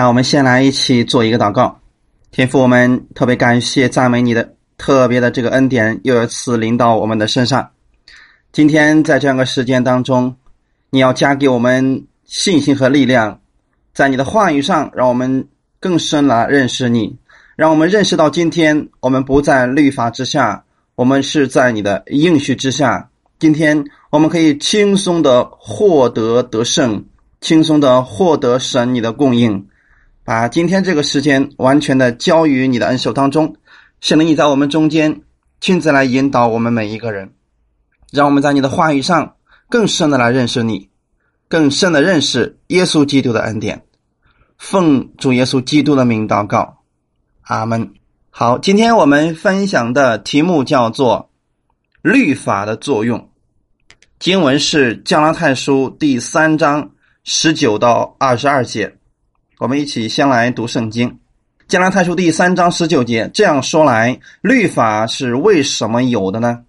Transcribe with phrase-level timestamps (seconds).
[0.00, 1.78] 那我们先来一起做一个祷告，
[2.30, 7.68] 天父，我们特别感谢赞美你的特别的这个恩典，又一次临到我们的身上。
[8.50, 10.34] 今天在这样的时间当中，
[10.88, 13.42] 你要加给我们信心和力量，
[13.92, 15.46] 在你的话语上，让我们
[15.78, 17.18] 更深来认识你，
[17.54, 20.64] 让我们认识到今天我们不在律法之下，
[20.94, 23.10] 我们是在你的应许之下。
[23.38, 27.04] 今天我们可以轻松的获得得胜，
[27.42, 29.66] 轻松的获得神你的供应。
[30.30, 33.56] 把今天这个时间完全的交于你的恩手当中，
[34.00, 35.22] 圣灵你在我们中间
[35.60, 37.32] 亲自来引导我们每一个人，
[38.12, 39.34] 让我们在你的话语上
[39.68, 40.88] 更深的来认识你，
[41.48, 43.82] 更深的认识耶稣基督的恩典。
[44.56, 46.84] 奉主耶稣基督的名祷告，
[47.40, 47.92] 阿门。
[48.30, 51.28] 好，今天我们分享的题目叫做
[52.02, 53.30] 律法的作用，
[54.20, 56.92] 经文是加拉太书第三章
[57.24, 58.99] 十九到二十二节。
[59.60, 61.10] 我们一起先来读圣经，
[61.68, 63.30] 《加拉太书》第三章十九节。
[63.34, 66.64] 这样说来，律法是为什么有的呢？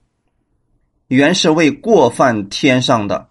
[1.07, 3.27] 原是为过犯天上的，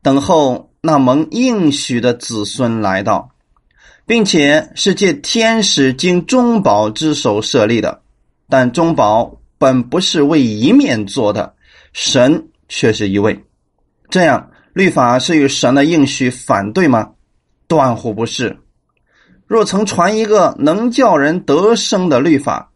[0.00, 3.32] 等候那蒙应许的子孙来到，
[4.06, 8.00] 并且是借天使经中保之手设立的。
[8.48, 11.54] 但中保本不是为一面做的，
[11.92, 13.44] 神却是一位。
[14.08, 17.10] 这样，律法是与神的应许反对吗？
[17.68, 18.56] 断乎不是。
[19.46, 22.72] 若曾传一个能叫人得生的律法，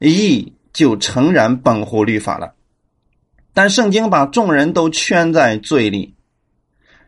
[0.00, 2.54] 义就诚然本乎律法了。
[3.52, 6.14] 但圣经把众人都圈在罪里，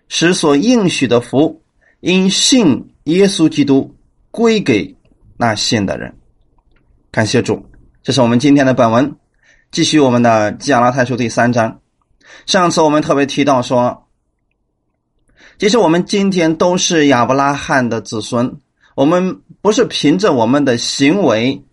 [0.09, 1.63] 使所应许的福
[2.01, 3.95] 因信耶稣基督
[4.31, 4.97] 归给
[5.37, 6.17] 那信的人。
[7.11, 7.65] 感谢主，
[8.03, 9.17] 这是我们今天的本文。
[9.71, 11.81] 继续我们的加拉太书第三章。
[12.45, 14.09] 上次我们特别提到说，
[15.59, 18.61] 其实我们今天都是亚伯拉罕的子孙。
[19.01, 21.65] 我们不是凭着我们的行为，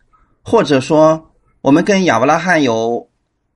[0.43, 3.09] 或者说我们跟亚伯拉罕有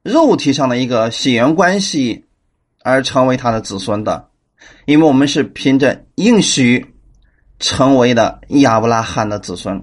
[0.04, 2.26] 肉体上的一个血缘关系
[2.84, 4.28] 而成为他的子孙的，
[4.88, 6.86] 因为我们是凭着应许
[7.60, 9.82] 成为的亚伯拉罕的子孙。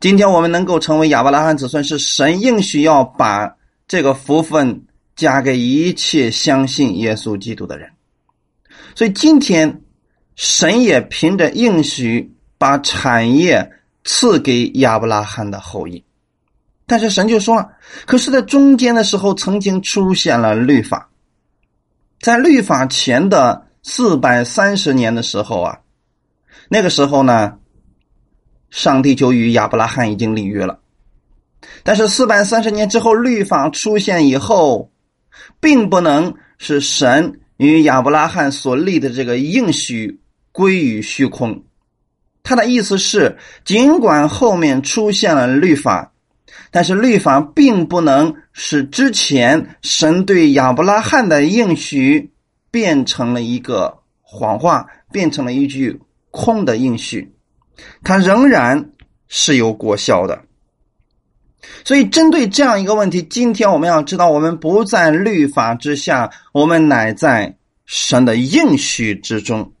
[0.00, 4.84] 今天我们能够成为亚伯拉罕子孙，是神应许要把这个福分
[5.16, 7.88] 加给一切相信耶稣基督的人。
[8.94, 9.80] 所以今天
[10.36, 12.34] 神也凭着应许。
[12.58, 13.72] 把产业
[14.04, 16.02] 赐给亚伯拉罕的后裔，
[16.86, 17.70] 但是神就说了
[18.04, 21.08] ：“可是，在中间的时候，曾经出现了律法。
[22.20, 25.78] 在律法前的四百三十年的时候啊，
[26.68, 27.58] 那个时候呢，
[28.70, 30.80] 上帝就与亚伯拉罕已经立约了。
[31.84, 34.90] 但是四百三十年之后，律法出现以后，
[35.60, 40.20] 并不能使神与亚伯拉罕所立的这个应许
[40.50, 41.62] 归于虚空。”
[42.42, 46.12] 他的意思是，尽管后面出现了律法，
[46.70, 52.30] 但是律法并不能使之前神对亚伯拉罕的应许
[52.70, 56.00] 变成了一个谎话，变成了一句
[56.30, 57.32] 空的应许，
[58.02, 58.90] 它仍然
[59.28, 60.42] 是有果效的。
[61.84, 69.72] 所以，针对这样一个问题，今天我们要知道，我们不在律法之下，我们乃在神的应许之中。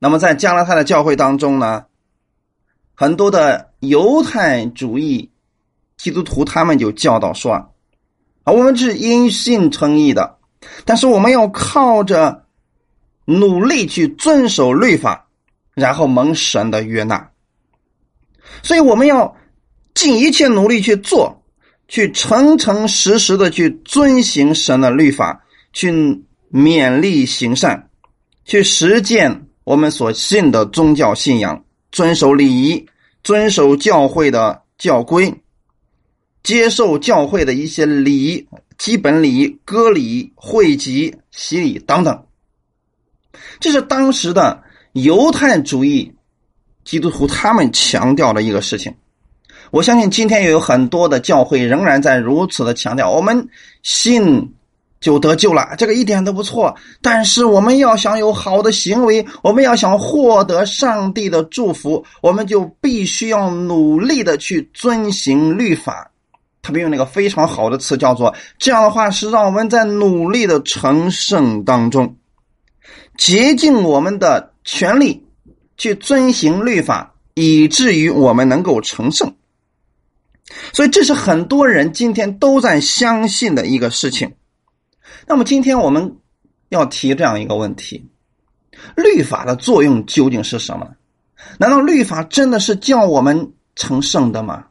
[0.00, 1.86] 那么，在加拉太的教会当中呢，
[2.94, 5.32] 很多的犹太主义
[5.96, 7.52] 基督徒他们就教导说
[8.44, 10.38] ：“啊，我们是因信称义的，
[10.84, 12.46] 但是我们要靠着
[13.24, 15.26] 努力去遵守律法，
[15.74, 17.30] 然后蒙神的悦纳。
[18.62, 19.36] 所以，我们要
[19.94, 21.42] 尽一切努力去做，
[21.88, 25.90] 去诚诚实实的去遵行神的律法，去
[26.52, 27.90] 勉力行善，
[28.44, 31.62] 去实践。”我们所信的宗教信仰，
[31.92, 32.86] 遵守礼仪，
[33.22, 35.30] 遵守教会的教规，
[36.42, 38.48] 接受教会的一些礼仪、
[38.78, 42.24] 基本礼仪、割礼、会集、洗礼等等。
[43.60, 44.58] 这是当时的
[44.92, 46.10] 犹太主义
[46.82, 48.90] 基督徒他们强调的一个事情。
[49.70, 53.46] 我相信今天也有很多的教会仍然在如此的强调，我们
[53.82, 54.50] 信。
[55.00, 56.74] 就得救了，这个一点都不错。
[57.00, 66.10] 但是我们要想有好的行为，我们要想获得上帝的祝福，我们就必须要努力的去遵行律法。
[66.60, 72.16] 特别用那个非常好的词，叫做这样的话，是让我们在努力的成圣当中，
[73.16, 75.24] 竭尽我们的全力
[75.76, 79.32] 去遵行律法，以至于我们能够成圣。
[80.72, 84.32] 所以，这是很多人今天都在相信的一个事情。
[85.28, 86.16] 那么今天我们
[86.70, 88.02] 要提这样一个问题：
[88.96, 90.88] 律法的作用究竟是什么？
[91.58, 94.64] 难道律法真的是叫我们成圣的吗？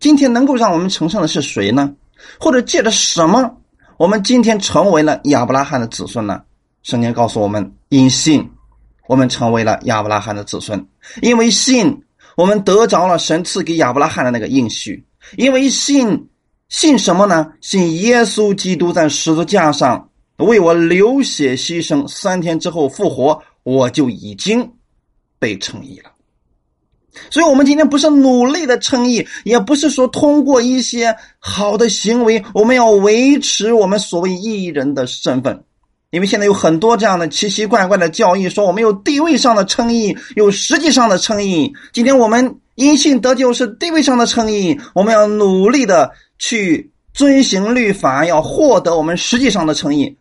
[0.00, 1.94] 今天能够让我们成圣的是谁呢？
[2.40, 3.56] 或者借着什么，
[3.98, 6.42] 我们今天成为了亚伯拉罕的子孙呢？
[6.82, 8.50] 圣经告诉我们：因信，
[9.06, 10.76] 我们成为了亚伯拉罕的子孙；
[11.22, 12.02] 因为信，
[12.36, 15.04] 我们得着了神赐给亚伯拉罕的那个应许；
[15.36, 16.29] 因为信，
[16.70, 17.52] 信什么呢？
[17.60, 20.08] 信耶稣基督在十字架上
[20.38, 24.72] 为我流血牺牲，三天之后复活，我就已经
[25.38, 26.10] 被称义了。
[27.28, 35.64] 所以，我们今天不是努力的称义，也不是说通过一些好的行为，我们要维持我们所谓艺人的身份。
[36.10, 41.72] 因为现在有很多这样的奇奇怪怪的教义，说我们有地位上的称义，有实际上的称义。
[41.92, 50.16] 今天我们因信得救是地位上的称义，我们要努力的去遵行律法，要获得我们实际上的称义。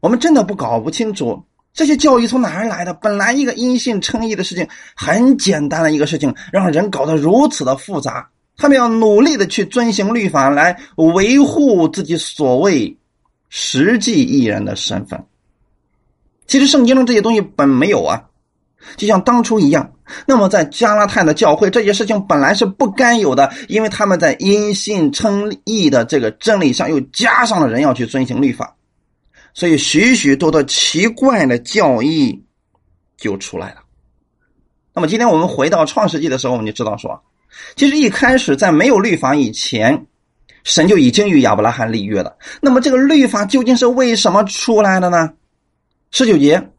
[0.00, 1.42] 我们真的不搞不清楚。
[1.72, 2.92] 这些教育从哪儿来的？
[2.92, 8.28] 本来一个因信称义的事情很简单的一个事情，让人搞得如此的复杂。
[8.56, 12.96] 他们要努力的去遵行律法，来维护自己所谓
[13.48, 15.24] 实际艺人的身份。
[16.46, 18.22] 其实圣经中这些东西本没有啊，
[18.96, 19.90] 就像当初一样。
[20.26, 28.76] 那么在加拉太的教会，这些事情本来是不该有的，因为他们在因信称义的这个真理上又加上了人要去遵行律法。
[29.54, 32.44] 所以，许许多多奇怪的教义
[33.16, 33.76] 就出来了。
[34.92, 37.22] 那么，今天我们回到创世纪的时候，我们就知道说，
[37.76, 40.06] 其实一开始在没有律法以前，
[40.64, 42.36] 神就已经与亚伯拉罕立约了。
[42.60, 45.32] 那么，这个律法究竟是为什么出来的呢？
[46.10, 46.70] 十九节，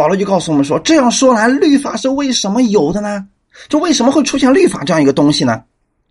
[0.00, 3.28] 保罗就告诉我们说：这样说来，律法是为什么有的呢？
[3.68, 5.62] 就为什么会出现律法这样一个东西呢？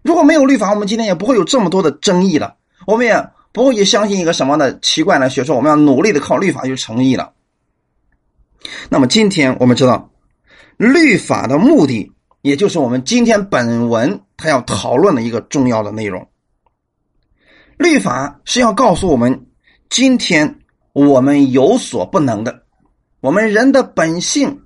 [0.03, 2.53] 如果没有律法，我们今天也不会有这么多的争议了。
[2.85, 3.29] 我们也。
[3.51, 7.33] 不会去相信一个什么的奇怪的学说，我们要努力的靠律法去成义了。
[8.89, 10.11] 那么今天我们知道，
[10.77, 12.11] 律法的目的，
[12.43, 16.27] 也就是我们今天本文它要讨论的一个重要的内容。
[17.75, 19.47] 律法是要告诉我们，
[19.89, 20.59] 今天
[20.93, 22.61] 我们有所不能的，
[23.21, 24.61] 我们人的本性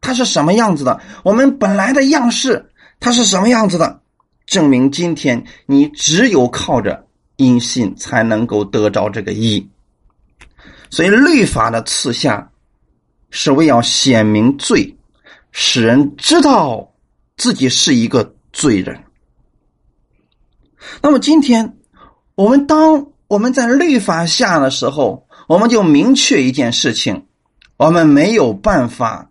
[0.00, 2.70] 它是什么样子的，我们本来的样式
[3.00, 4.00] 它是什么样子的，
[4.46, 7.04] 证明今天你只有靠着。
[7.38, 9.68] 因信才能够得着这个义，
[10.88, 12.50] 所以律法的赐下
[13.28, 14.96] 是为要显明罪，
[15.52, 16.94] 使人知道
[17.36, 19.04] 自己是一个罪人。
[21.02, 21.76] 那么今天
[22.36, 27.25] 我们当我们在律法下的时候，我们就明确一件事情：
[27.76, 29.28] 我们没有办法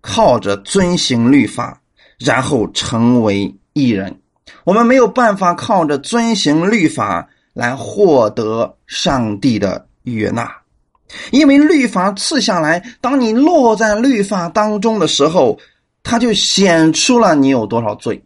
[0.00, 1.80] 靠着遵行律法，
[2.18, 4.20] 然后成为义人。
[4.62, 10.48] 我们没有办法靠着遵行律法来获得上帝的悦纳，
[11.32, 15.58] 因为律法赐下来，当你落在律法当中的时候，
[16.04, 18.22] 它就显出了你有多少罪。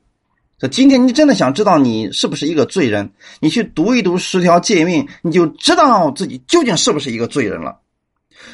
[0.59, 3.11] 这今天你真的想知道你是不是一个罪人，
[3.41, 7.80] 你去读一读十条诫命，你就知道自己究竟是不是一个罪人了。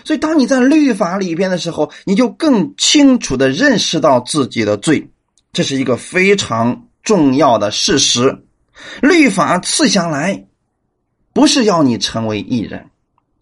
[0.05, 5.11] 所以，当你在律法里边的时候，你就更清楚的认识到自己的罪，
[5.53, 6.83] 这是一个非常。
[7.07, 8.37] 重要的事实，
[9.01, 10.47] 律法赐下来，
[11.33, 12.91] 不是要你成为艺人，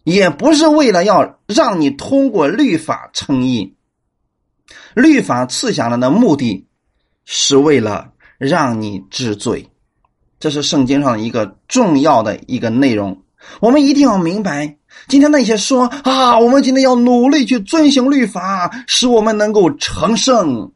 [0.03, 3.73] 也不是为了要让你通过律法称义。
[4.93, 6.67] 律法赐下来的目的，
[7.25, 9.67] 是为了让你治罪。
[10.39, 13.19] 这是圣经上一个重要的一个内容。
[13.59, 20.71] 我们一定要明白，今天那些说啊，我们今天要努力去遵行律法，使我们能够成圣。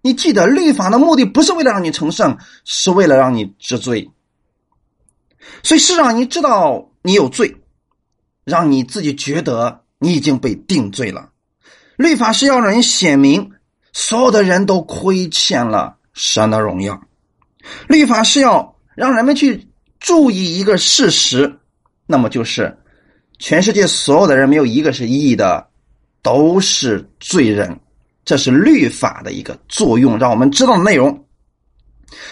[0.00, 4.10] 你记得，律法的目的不是为了让你成圣，是为了让你治罪。
[5.62, 7.56] 所以是让你知道你有罪，
[8.44, 11.30] 让你自己觉得你已经被定罪了。
[11.96, 13.50] 律法是要让人显明，
[13.92, 17.00] 所有的人都亏欠了神的荣耀。
[17.88, 21.57] 律法是要让人们去注意一个事实，
[22.10, 22.76] 那么就是
[23.38, 25.68] 全世界所有的人没有一个是义的，
[26.22, 27.78] 都是罪人。
[28.24, 31.24] 这是律法的一个作用，让我们知道的内容。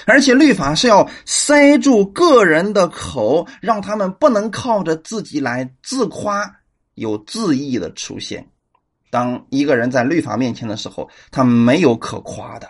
[0.06, 6.50] 而且律法是要塞住个人的口，让他们不能靠着自己来自夸，
[6.94, 8.46] 有自义的出现。
[9.10, 12.68] 当一个人在律法面前的时候，他没有可夸的，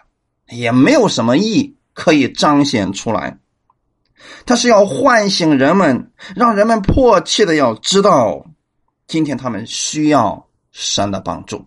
[0.51, 3.37] 也没有什么义可以彰显出来。
[4.45, 8.47] 他是要唤醒人们，让人们迫切的要知道，
[9.07, 11.65] 今天他们需要神的帮助。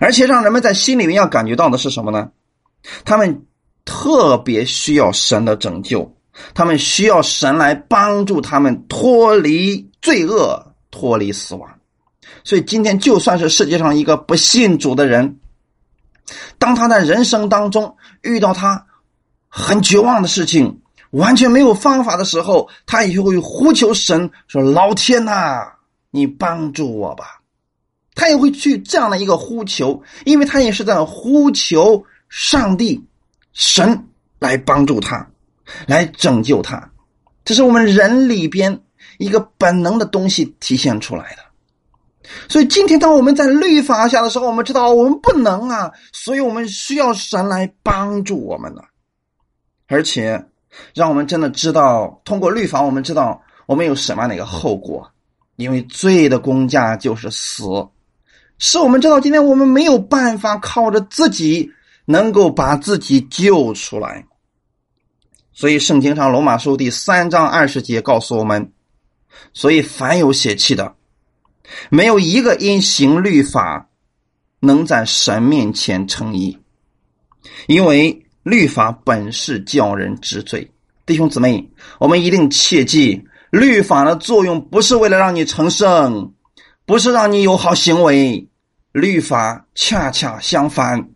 [0.00, 2.30] 而且让人们在心里面要感觉到的是什么呢？
[3.04, 3.46] 他们
[3.84, 6.16] 特别需要神的拯救，
[6.54, 11.78] 他们需要神来帮助他们脱离罪恶、脱离死亡。
[12.44, 15.38] 所以今天就算是世界上一个不信主的人，
[16.58, 18.86] 当他在人生当中遇到他
[19.48, 25.72] 很绝望的事情，完全没有方法的时候，他也会呼求神说：“老天呐，
[26.10, 27.40] 你帮助我吧。”
[28.14, 33.00] 他也会去这样的一个呼求，因为他也是在呼求上帝、
[33.52, 34.08] 神
[34.40, 35.24] 来帮助他，
[35.86, 36.90] 来拯救他。
[37.44, 38.80] 这是我们人里边
[39.18, 41.42] 一个本能的东西体现出来的。
[42.48, 48.82] 所以今天，当我们在律法下的时候，我们知道我们不能啊，所以我们需要神来帮助我们呢。
[49.86, 50.44] 而且，
[50.94, 55.10] 让我们真的知道，通过律法，我们知道我们有什么样的一个后果，
[55.56, 57.64] 因为罪的公价就是死，
[58.58, 61.70] 是我们知道今天我们没有办法靠着自己
[62.04, 64.26] 能够把自己救出来。
[65.52, 68.72] 所以，圣经上罗马书第三章二十节告诉我们：，
[69.52, 70.94] 所以凡有血气的。
[71.90, 73.90] 没有一个因行律法
[74.60, 76.58] 能在神面前称义，
[77.66, 80.66] 因为律法本是叫人知罪。
[81.04, 81.62] 弟兄姊妹，
[81.98, 86.32] 我们一定切记，律法的作用不是为了让你成圣，
[86.86, 88.48] 不是让你有好行为。
[88.92, 91.10] 律法恰恰相反，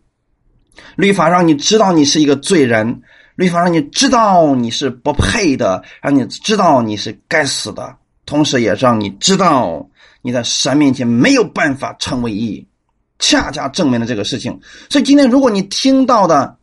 [0.95, 3.01] 律法让你知道你是一个罪人，
[3.35, 7.97] 律法让你知道你是不配的，让你知道你是该死的，
[8.27, 9.89] 同时也让你知道。
[10.21, 12.65] 你在神面前没有办法成为义，
[13.17, 14.57] 恰恰证明了这个事情。
[14.89, 16.55] 所以今天，如果你听到的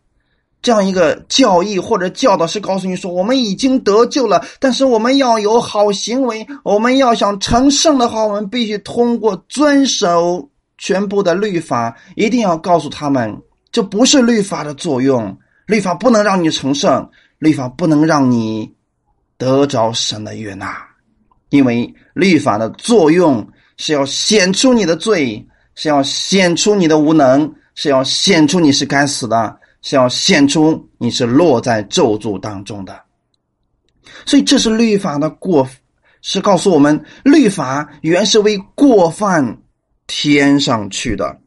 [0.62, 11.96] 这样一个教义或者教导是告诉你说，我们已经得救了，但是我们要有好行为，我们要想成圣的话，我们必须通过遵守全部的律法。
[12.14, 13.34] 一定要告诉他们，
[13.72, 15.34] 这不是律法的作用，
[15.66, 18.70] 律法不能让你成圣，律法不能让你
[19.38, 20.76] 得着神的悦纳。
[21.48, 33.00] 因为律法的作用是要显出你的罪，是要显出你的无能，是要显出你是该死的，是要显出你是落在咒诅当中的。
[34.26, 35.68] 所以这是律法的过，
[36.22, 39.62] 是告诉我们，律法原是为过犯
[40.06, 41.38] 添上去的。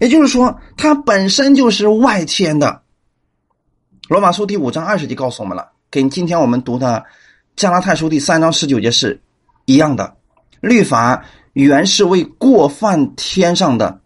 [0.00, 2.82] 也就是说，它本身就是外添的。
[4.08, 7.04] 罗马书第五章二十节告诉我们了，跟今天我们读的。
[7.56, 9.22] 加拉太书第三章十九节是
[9.64, 10.16] 一样的，
[10.60, 14.00] 律法原是为过犯添上的，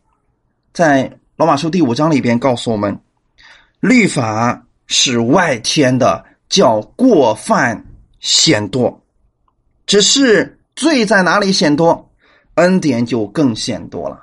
[0.74, 3.00] 在罗马书第五章里边告诉我们，
[3.78, 7.84] 律法是外添的，叫过犯
[8.18, 9.00] 显多，
[9.86, 12.10] 只是罪在哪里显多，
[12.56, 14.18] 恩典就更显多了。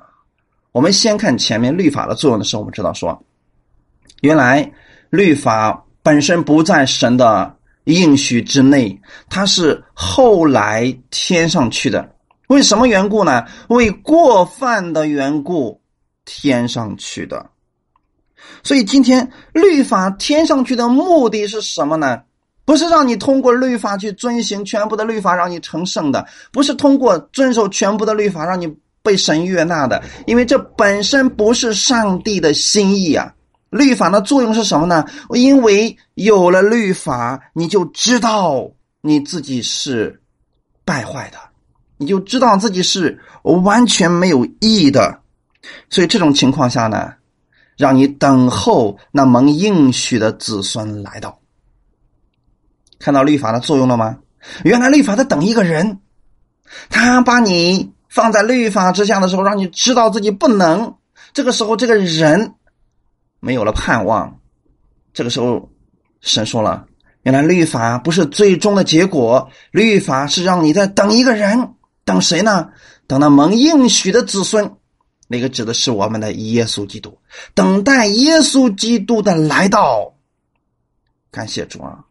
[0.73, 3.23] 我们先看前面律法的作用的时候，我们知道说，
[4.19, 4.69] 原来
[5.09, 7.55] 律法本身不在神的。
[7.85, 12.15] 应许之内，它是后来添上去的。
[12.47, 13.45] 为什么缘故呢？
[13.69, 15.79] 为过犯的缘故
[16.25, 17.49] 添上去的。
[18.63, 22.21] 所以今天律法添上去的目的是什么呢？
[22.65, 28.67] 不是让你通过律法去遵行全部的律法让你成圣的，不是通过遵守全部的律法让你
[29.03, 33.31] 被神悦纳的，因为这本身不是上帝的心意啊。
[33.69, 35.05] 律法的作用是什么呢？
[35.31, 38.67] 因为有了律法，你就知道
[39.01, 40.19] 你自己是
[40.83, 41.37] 败坏的，
[41.97, 45.19] 你就知道自己是完全没有意义的。
[45.89, 47.13] 所以这种情况下呢，
[47.77, 51.39] 让你等候那蒙应许的子孙来到。
[52.99, 54.17] 看到律法的作用了吗？
[54.63, 55.99] 原来律法在等一个人，
[56.89, 60.95] 他把你放在律法之下的时候，让你知道自己不能。
[61.33, 62.53] 这个时候，这个人。
[63.41, 64.39] 没有了盼望，
[65.13, 65.69] 这个时候，
[66.21, 66.87] 神说了
[67.21, 72.69] ：“原来律法不是最终的结果，律法是让你在等一个人，等谁呢？
[73.05, 74.71] 等那蒙应许的子孙，
[75.27, 77.17] 那个指的是我们的耶稣基督，
[77.53, 80.13] 等待耶稣基督的来到。
[81.31, 82.05] 感谢主啊！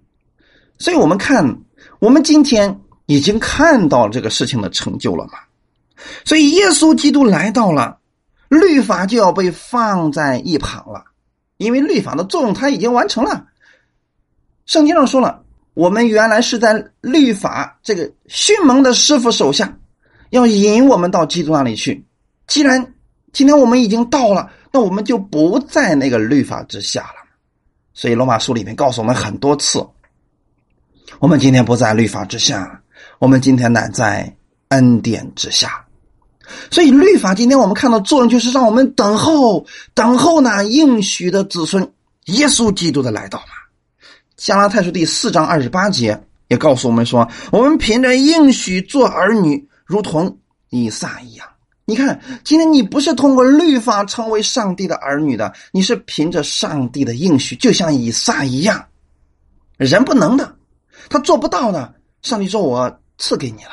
[0.79, 1.61] 所以我们看，
[1.99, 5.39] 我们今天已经看到这个事情的成就了嘛？
[6.25, 7.99] 所以耶稣基督来到了，
[8.49, 11.05] 律法就要被放在一旁了。”
[11.57, 13.47] 因为律法的作用，它已经完成了。
[14.67, 19.79] 圣经上说了，我们原来是在律法这个迅猛的师傅手下，
[20.31, 22.05] 要引我们到基督那里去。
[22.49, 22.94] 既然
[23.35, 27.29] 今天我们已经到了，那我们就不在那个律法之下了。
[27.93, 29.85] 所以罗马书里面告诉我们很多次，
[31.19, 32.81] 我们今天不在律法之下，
[33.19, 34.33] 我们今天乃在
[34.69, 35.85] 恩典之下。
[36.71, 41.93] 所以律法今天我们看到作用就是让我们等候，等候呢应许的子孙
[42.27, 43.47] 耶稣基督的来到嘛。
[44.37, 50.39] 加拉太书第四章二十八节也告诉我们说，我们凭着应许做儿女，如同
[50.71, 51.49] 以撒一样。
[51.87, 58.87] 你看，今天你不是通过律法成为上帝的儿女的，你是凭着上帝的应许，就像以撒一样。
[59.77, 60.57] 人不能的，
[61.11, 61.95] 他做不到的。
[62.23, 63.73] 上帝说：“我赐给你了。”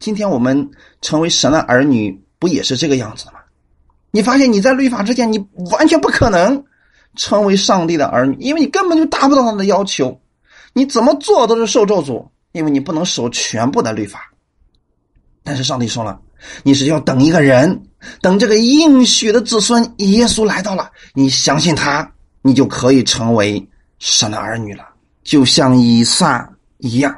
[0.00, 0.68] 今天我们
[1.00, 3.38] 成为神的儿女，不也是这个样子的吗？
[4.10, 5.38] 你发现你在律法之前，你
[5.70, 6.64] 完全不可能
[7.14, 10.20] 成为上帝的儿女，因为你根本就达不到他的要求。
[10.72, 14.32] 你怎么做都是受咒诅，因为你不能守全部的律法。
[15.44, 16.20] 但是上帝说了，
[16.62, 17.82] 你是要等一个人，
[18.20, 23.66] 等这个应许的子孙耶稣来到了，你相信他，你就可以成为
[23.98, 24.84] 神的儿女了。
[25.22, 27.16] 就像以撒一样，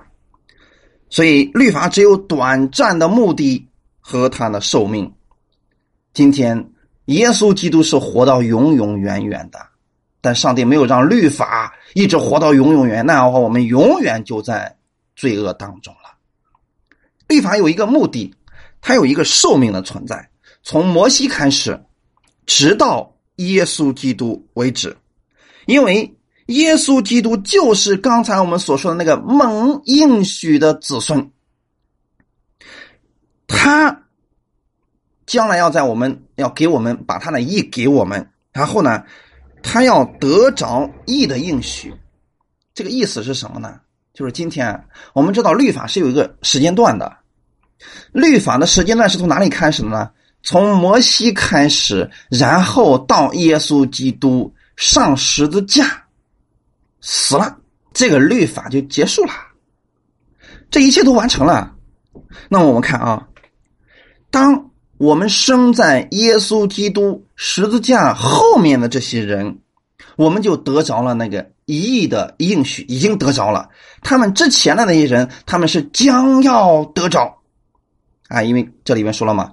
[1.09, 3.67] 所以律法只有短暂的目的
[3.99, 5.11] 和他的寿命。
[6.13, 6.71] 今天
[7.07, 9.59] 耶稣基督是活到永永远远的，
[10.21, 14.77] 但上帝没有让律法一直活到永永远，那样的话，我们永远就在
[15.17, 16.11] 罪恶当中了。
[17.27, 18.35] 律法有一个目的，
[18.85, 20.29] 它有一个寿命的存在，
[20.63, 21.83] 从摩西开始，
[22.45, 24.95] 直到耶稣基督为止，
[25.65, 26.15] 因为。
[26.49, 31.31] 耶稣基督就是刚才我们所说的那个蒙应许的子孙，
[33.47, 34.03] 他
[35.25, 39.05] 将来要在我们要给我们把他的义给我们，然后呢，
[39.63, 41.95] 他要得着义的应许。
[42.75, 43.81] 这个意思是什么呢？
[44.13, 47.11] 就是今天我们知道律法是有一个时间段的，
[48.13, 50.11] 律法的时间段是从哪里开始的呢？
[50.43, 56.05] 从摩西开始，然后到耶稣基督上十字架。
[57.01, 57.59] 死了，
[57.93, 59.33] 这个律法就结束了，
[60.71, 61.75] 这一切都完成了。
[62.49, 63.29] 那么我们看啊，
[64.31, 69.59] 当我们生在耶稣基督十字架后面的这些人，
[70.17, 73.69] 我们就得着了那个一亿的应许，已经得着了。
[74.03, 77.37] 他们之前的那些人，他们是将要得着
[78.35, 79.51] 啊，因为这里面说了嘛，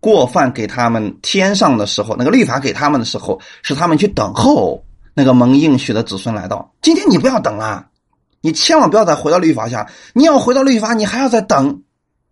[0.00, 4.82] 过犯给他们天上的时候，那个律法给他们的时候，是他们去等候。
[5.14, 7.86] 那个蒙应许的子孙来到，今天你不要等了，
[8.40, 9.86] 你千万不要再回到律法下。
[10.14, 11.82] 你要回到律法，你还要再等。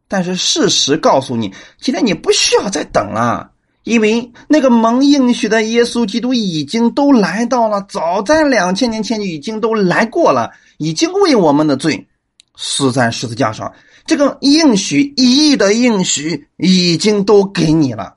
[0.09, 3.51] 但是事实告诉你，今天你不需要再等了，
[3.85, 12.09] 因为那个蒙应许的耶稣基督已经都来到了，早在两千年前就已经都来过了，已经为我们的罪
[12.57, 13.71] 死在十字架上。
[14.05, 18.17] 这个应许一亿的应许已经都给你了，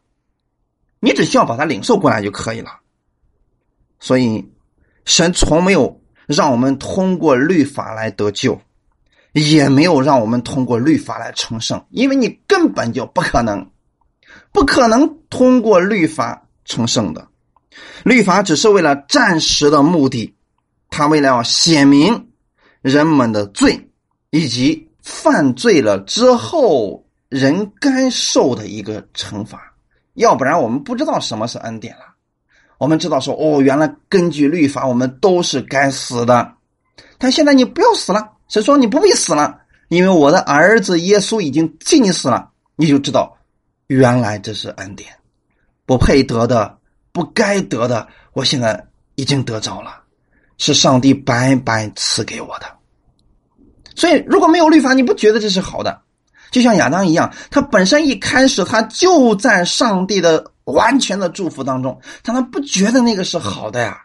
[0.99, 2.79] 你只需要把它领受过来就可以了。
[3.99, 4.49] 所以。
[5.05, 8.57] 神从没有让我们通过律法来得救，
[9.33, 13.69] 也没有让我们通过律法来成圣，因为你根本就不可能，
[14.53, 17.27] 不可能通过律法成圣的。
[18.05, 20.33] 律法只是为了暂时的目的，
[20.89, 22.29] 他为了要显明
[22.81, 23.89] 人们的罪，
[24.29, 29.71] 以及犯罪了之后人该受的一个惩罚。
[30.15, 32.01] 要不然我们不知道什么是恩典了。
[32.77, 36.53] 我们知道说哦，原来根据律法，我们都是该死的。
[37.17, 42.49] 但现在你不要死了，神说你不必死了，因为我的儿子耶稣已经替你死了。
[42.75, 43.37] 你就知道，
[43.87, 45.09] 原来这是恩典，
[45.85, 46.77] 不配得的、
[47.11, 48.85] 不该得的，我现在
[49.15, 50.01] 已经得着了，
[50.57, 52.65] 是上帝白白赐给我的。
[53.95, 56.01] 所以，如果没有律法，你不觉得这是好的？
[56.51, 60.51] 就像亚当一样，他本身一开始他就在上帝的。
[60.65, 64.01] 完全的祝福当中，但他不觉得那个是好的呀。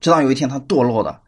[0.00, 1.20] 直到有一天他堕落了，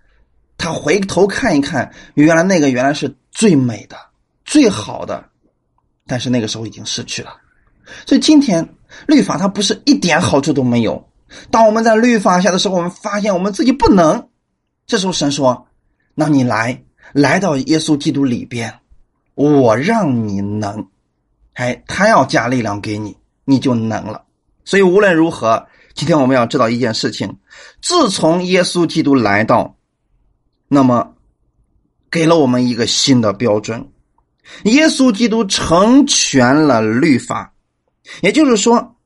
[0.59, 3.97] 他回头看一看，原来那个原来是最美的、
[4.45, 5.25] 最好的，
[6.09, 7.37] 但是那个时候已经失去了。
[8.05, 8.69] 所以今天
[9.07, 11.09] 律法它不是一点好处都没有。
[11.53, 14.29] 当我们在律法下的时候，我们发现我们自己不能。
[14.89, 15.69] 这时候神说
[16.17, 16.83] ：“那你来，
[17.21, 18.73] 来到耶稣基督里边，
[19.35, 20.87] 我让你能。”
[21.55, 23.17] 哎，他要加力量给你。
[23.49, 24.25] 你就能了，
[24.65, 27.39] 所以无论如何，今天我们要知道一件事情：
[27.81, 29.77] 自从耶稣基督来到，
[30.67, 31.15] 那么
[32.11, 33.89] 给了我们一个新的标准。
[34.65, 37.53] 耶稣基督成全了律法，
[38.21, 38.97] 也就是说，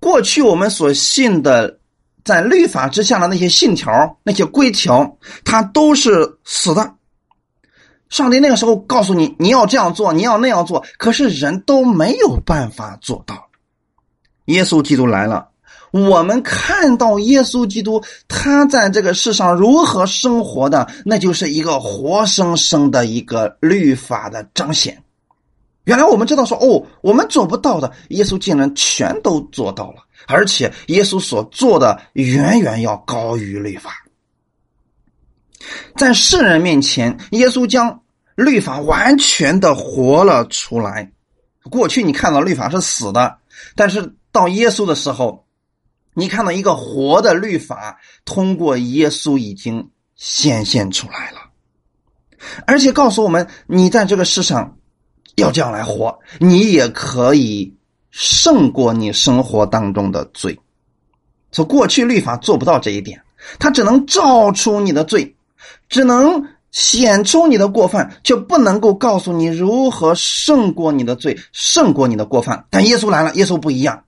[0.00, 1.78] 过去我们所信的
[2.24, 6.94] 在律法之下的那些信条、那些规条，它都是死的。
[8.08, 13.48] 上帝那个时候告诉你，你要这样做，你要那样做，可是人都没有办法做到。
[14.46, 15.48] 耶稣基督来了，
[15.90, 25.02] 我们看到耶稣基督他在这个世上如何生活的，那就是一个活生生的一个律法的彰显。
[25.84, 33.90] 原来我们知道说，哦，我们做不到的，耶稣竟然全都做到了，而且耶稣所做的远远要高于律法。
[35.96, 38.02] 在世人面前，耶稣将
[38.34, 41.10] 律法完全的活了出来。
[41.70, 43.38] 过去你看到律法是死的，
[43.74, 45.46] 但是到耶稣的时候，
[46.14, 51.38] 你看到一个活的律法通过耶稣已经显现出来了，
[52.66, 54.78] 而且告诉我们，你在这个世上
[55.36, 57.76] 要这样来活，你也可以
[58.10, 60.58] 胜过你生活当中的罪。
[61.50, 63.22] 从过去律法做不到这一点，
[63.58, 65.36] 它只能照出你的罪，
[65.88, 66.44] 只能。
[66.70, 72.66] 显出你的过犯，却不能够告诉你如何胜过你的罪，胜过你的过犯。
[72.68, 74.04] 但耶稣来了，耶稣不一样。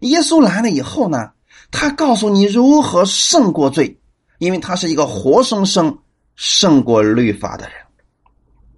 [0.00, 1.32] 耶稣来了以后呢，
[1.70, 3.98] 他告诉你如何胜过罪，
[4.38, 5.98] 因为他是一个活生生
[6.36, 7.74] 胜过律法的人。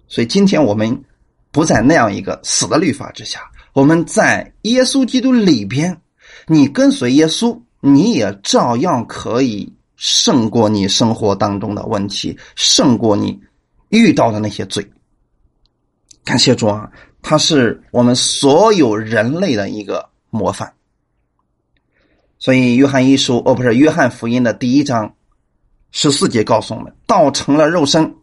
[0.09, 1.05] 所以今天我们
[1.49, 3.39] 不在那样一个死的律法之下，
[3.71, 6.01] 我们在耶稣基督里边，
[6.45, 9.73] 你跟随耶稣，你也照样可以。
[9.97, 13.37] 胜过你生活当中的问题，胜过你
[13.89, 14.87] 遇到的那些罪。
[16.23, 16.89] 感谢主啊，
[17.21, 20.71] 他是我们所有人类的一个模范。
[22.37, 25.15] 所以，约翰一书哦，不是约翰福音的第一章
[25.91, 28.15] 十四节告诉我们：道成了肉身，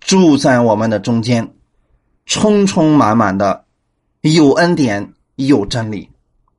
[0.00, 1.54] 住在我们的中间，
[2.26, 3.64] 充充满满的
[4.22, 6.10] 有恩典有真理。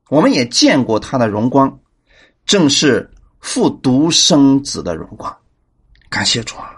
[0.08, 1.78] 我们也见过他的荣光，
[2.46, 3.10] 正是。
[3.44, 5.36] 父独生子的荣光，
[6.08, 6.74] 感谢主啊！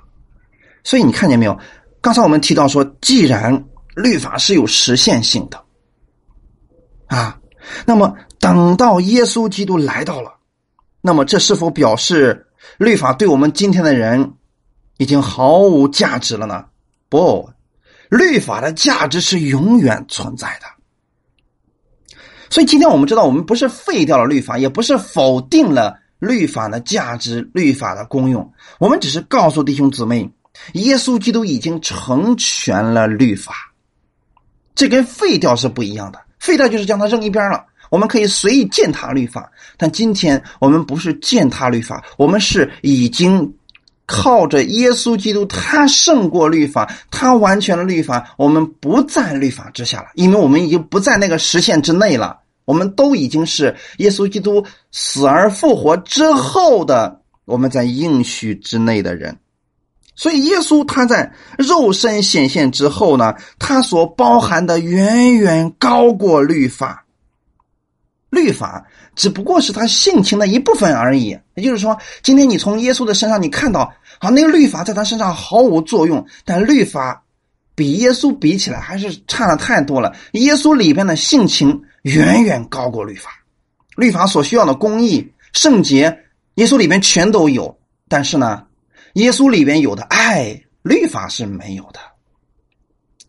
[0.83, 1.57] 所以你看见没有？
[2.01, 5.65] 刚才我们提到说，既然律法是有实现性的
[7.07, 7.39] 啊，
[7.87, 10.35] 那么等到耶稣基督来到了，
[11.01, 12.45] 那么这是否表示
[12.79, 14.35] 律法对我们今天的人
[14.99, 16.65] 已经毫无价值了呢？
[17.09, 17.49] 不，
[18.11, 20.67] 律法的价值是永远存在的。
[22.51, 25.97] 所以今天我们知道，我们不是废掉了律法，也不是否定了。
[26.19, 30.31] 律法的价值，律法的功用，我们只是告诉弟兄姊妹，
[30.73, 33.55] 耶稣基督已经成全了律法，
[34.75, 36.21] 这跟废掉是不一样的。
[36.39, 39.51] 废掉就是将它扔一边了，我们可以随意践踏律法。
[39.77, 43.53] 但今天我们不是践踏律法，我们是已经
[44.07, 52.39] 靠着耶稣基督，他胜过律法，他完全了律法，我们不在律法之下了，因为我们已经不在那个实现之内了。
[52.67, 59.39] 我们都已经是耶稣基督死而复活之后的我们在应许之内的人，
[60.17, 67.05] 所以耶稣他在肉身显现之后呢，他所包含的远远高过律法。
[68.31, 71.39] 律法只不过是他性情的一部分而已。
[71.55, 73.83] 也就是说，今天你从耶稣的身上你看到，
[74.19, 77.23] 啊，那个律法在他身上毫无作用，但律法
[77.77, 80.13] 比耶稣比起来还是差的太多了。
[80.33, 81.81] 耶稣里边的性情。
[82.07, 83.31] 远远高过律法，
[83.97, 86.17] 律法所需要的公义、圣洁，
[86.55, 87.77] 耶稣里边全都有。
[88.07, 88.65] 但是呢，
[89.15, 91.99] 耶稣里边有的爱，律法是没有的。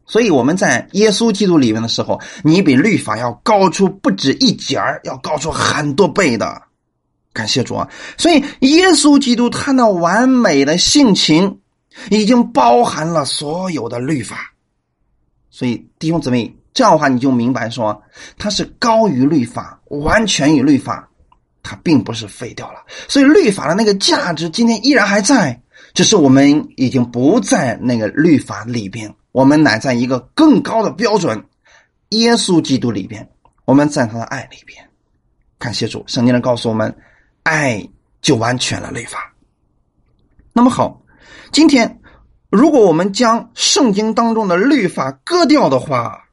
[0.05, 6.61] 所以我们在耶稣基督里面的时候，你比律法要高出不止一截要高出很多倍的。
[7.33, 7.89] 感谢主啊！
[8.15, 11.59] 所以耶稣基督他那完美的性情，
[12.11, 14.53] 已经包含了所有的律法。
[15.49, 16.56] 所以弟兄姊妹。
[16.77, 17.99] 这样的话，你就明白说，
[18.37, 21.09] 它是高于律法，完全与律法，
[21.63, 22.85] 它并不是废掉了。
[23.07, 25.59] 所以律法的那个价值今天依然还在，
[25.95, 31.43] 只是我们已经不在那个律法里边，我们乃在一个更高的标准——
[32.09, 33.27] 耶稣基督里边，
[33.65, 34.87] 我们在他的爱里边。
[35.57, 36.95] 感谢主，圣经上告诉我们，
[37.41, 37.83] 爱
[38.21, 39.33] 就完全了律法。
[40.53, 41.01] 那么好，
[41.51, 41.99] 今天
[42.51, 46.25] 如果我们将圣经当中的律法割掉的话，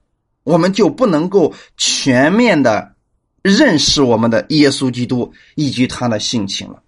[0.45, 2.93] 我们就不能够全面的
[3.43, 6.81] 认识我们的耶稣基督以及他的性情了。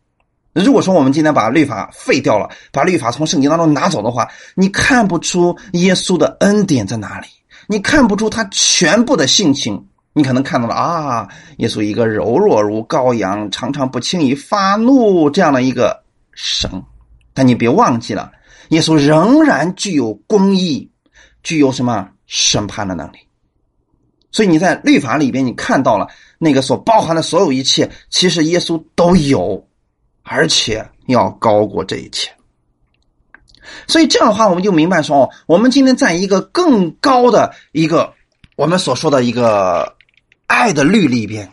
[0.52, 7.26] 如果说我们今天把律法废掉了，把律法从圣经当中拿走的话，你看不出耶稣的恩典在哪里，
[7.66, 9.86] 你看不出他全部的性情。
[10.14, 16.70] 你可能看到了啊，耶稣一个柔弱如羔羊，常常不轻易发怒这样的一个神，
[17.34, 18.32] 但你别忘记了，
[18.70, 20.90] 耶稣仍然具有公义，
[21.42, 23.18] 具有什么审判的能力。
[24.32, 26.06] 所以你在律法里边，你看到了
[26.38, 29.66] 那个所包含的所有一切，其实耶稣都有，
[30.22, 32.30] 而且要高过这一切。
[33.86, 38.12] 所以这样的话，我们就明白说，我们今天在一个更高的一个
[38.56, 39.96] 我们所说的一个
[40.46, 41.50] 爱的律里边，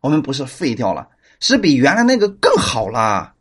[0.00, 1.06] 我们不是废掉了，
[1.40, 3.32] 是比原来那个更好了。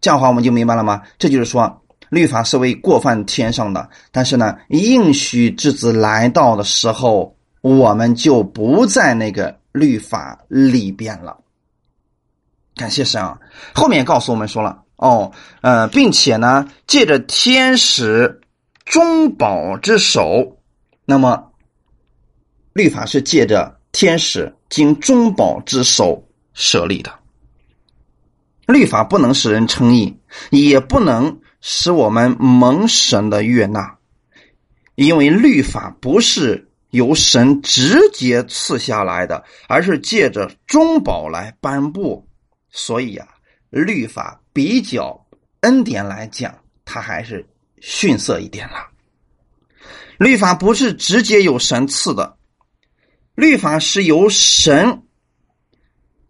[0.00, 1.02] 这样的话，我们就明白了吗？
[1.18, 7.32] 这就是说，律法是为过犯天上的，但是呢，应许之子来到的时候。
[7.64, 11.34] 我们就不在那个律法里边了。
[12.76, 13.40] 感谢神啊！
[13.74, 18.42] 后面告诉我们说了哦，呃，并且呢，借着天使
[18.84, 20.58] 中保之手，
[21.06, 21.52] 那么
[22.74, 26.22] 律法是借着天使经中保之手
[26.52, 27.10] 设立的。
[28.66, 30.14] 律法不能使人称义，
[30.50, 33.96] 也不能使我们蒙神的悦纳，
[34.96, 42.28] 因为律法不是由神直接赐下来的，而是借着中保来颁布。
[42.70, 43.26] 所以啊，
[43.70, 45.26] 律法比较
[45.62, 46.54] 恩典来讲，
[46.84, 47.44] 它还是
[47.80, 48.86] 逊色一点了。
[50.18, 52.36] 律法不是直接由神赐的，
[53.34, 55.02] 律法是由神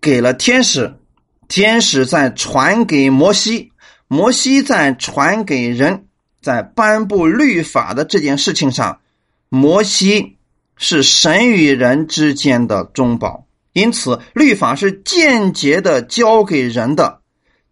[0.00, 0.98] 给了天使。
[1.46, 3.70] 天使再传给摩西，
[4.08, 6.08] 摩西再传给人，
[6.40, 9.02] 在颁布律法的这件事情上，
[9.50, 10.38] 摩西
[10.76, 17.20] 是神与人之间的中保，因此律法是间接的交给人的，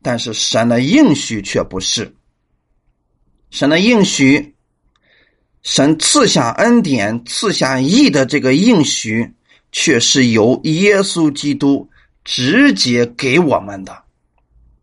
[0.03, 2.15] 但是神的应许却不是。
[3.51, 4.55] 神的应许，
[5.62, 9.33] 神赐下恩典、赐下义的这个应许，
[9.71, 11.88] 却是由耶稣基督。
[12.25, 14.05] 直接给我们的，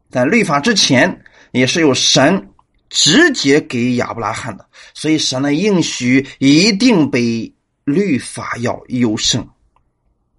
[0.09, 1.21] 在律法之前
[1.53, 2.49] 也是有神
[2.89, 7.55] 直接给亚伯拉罕的，所以神的应许一定比
[7.93, 9.47] 律法要优胜，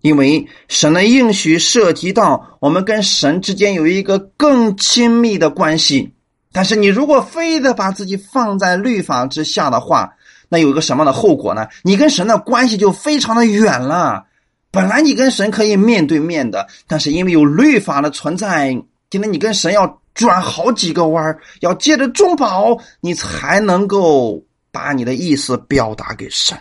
[0.00, 6.14] 因为神的应许涉及到我们跟神之间有一个更亲密的关系。
[6.52, 10.12] 但是你如果非得把自己放在律法之下的话，
[10.48, 11.68] 那有一个什么样的后果呢？
[11.82, 14.24] 你跟神的关系就非常的远了。
[14.72, 18.70] 本来你跟神可以面对面的，但是因为有律法的存在，
[19.10, 26.58] 今天你跟神要转好几个弯儿要借着中保，你才能够把你的意思表达给神。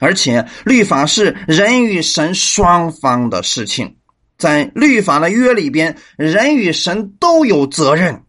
[0.00, 3.94] 而且律法是人与神双方的事情，
[4.36, 8.24] 在律法的约里边，人与神都有责任。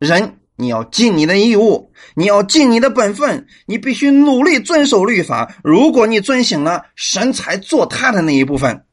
[0.00, 0.38] 人。
[0.58, 5.54] 你要尽你的义务，你要尽你的本分，你必须努力遵守律法。
[5.62, 8.86] 如果你遵行了，神才做他的那一部分，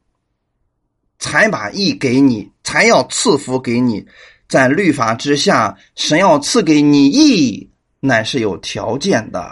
[1.19, 4.06] 才把义给你，才要赐福给你。
[4.49, 7.71] 在律法之下，神要赐给你义，
[8.02, 9.49] 乃是有条件的。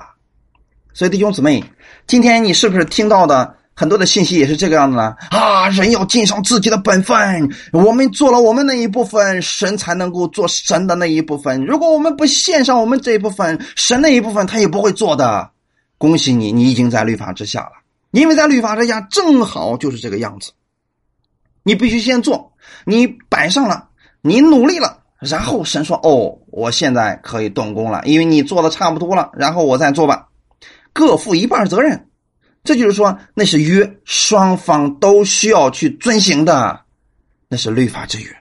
[0.94, 1.64] 所以弟兄姊妹，
[2.12, 3.56] 今天你是不是听到的？
[3.74, 5.70] 很多的信息也是这个样子呢啊！
[5.70, 11.64] 人要尽上自己的本分，我们做了我们那一部分，神才能够做神的那一部分。
[11.66, 15.52] 如果我们不献上我们这一部分，神那一部分他也不会做的。
[15.98, 17.72] 恭喜你，你已经在律法之下了，
[18.12, 20.52] 因为在律法之下正好就是这个样子。
[21.64, 22.52] 你必须先做，
[22.84, 23.88] 你摆上了，
[24.20, 30.28] 你努力了，然后神说：“哦，我现在可以动工了，因为你做的差不多了，然后我再做吧，
[30.94, 32.08] 各负一半责任。”
[32.64, 36.82] 这就是说，那是约，双方都需要去遵行的，
[37.50, 38.38] 那是律法之约。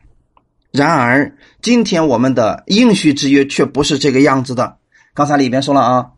[0.73, 4.77] 然而，今天我们的应许之约却不是这个样子的。
[5.15, 6.11] 刚才里边说了啊，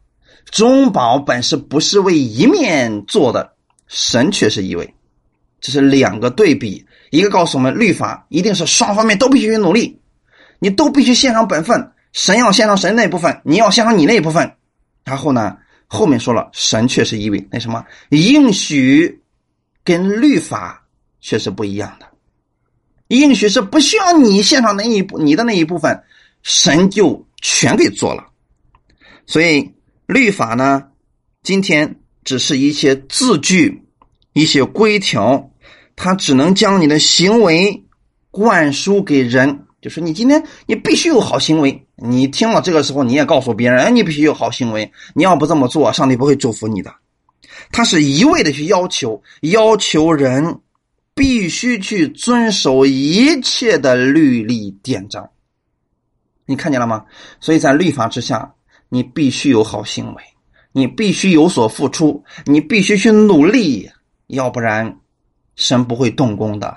[0.51, 3.53] 中保本是不是为一面做的，
[3.87, 4.95] 神却是一位，
[5.61, 6.85] 这是两个对比。
[7.11, 10.01] 一个告诉我们，律法一定是双方面都必须努力，
[10.59, 14.57] 你都必须献上本分，神要献上神那部分，你要献上你那一部分。
[15.05, 15.59] 然后呢？
[15.93, 19.21] 后面说了，神却是一位，那什么应许
[19.85, 20.87] 跟律法
[21.21, 22.07] 却是不一样的。
[23.09, 26.03] 应许是不需要你献上那一部，你的那一部分，
[26.43, 28.27] 神就全给做了。
[29.27, 29.71] 所以
[30.07, 30.85] 律法呢，
[31.43, 33.83] 今天只是一些字句、
[34.33, 35.51] 一些规条，
[35.95, 37.85] 它只能将你的行为
[38.31, 39.67] 灌输给人。
[39.83, 46.95] 就是你今天你必须有好行为，你听了这个时候你也告诉别人，哎，你必须有好行为，你要不这么做，上帝不会祝福你的。
[47.73, 50.61] 他是一味的去要求，要求人
[51.15, 55.29] 必须去遵守一切的律例典章。
[56.47, 57.05] 你看见了吗？
[57.41, 58.55] 所以在律法之下，
[58.89, 60.23] 你必须有好行为，
[60.71, 63.91] 你必须有所付出，你必须去努力，
[64.29, 65.01] 要不然
[65.57, 66.77] 神不会动工的，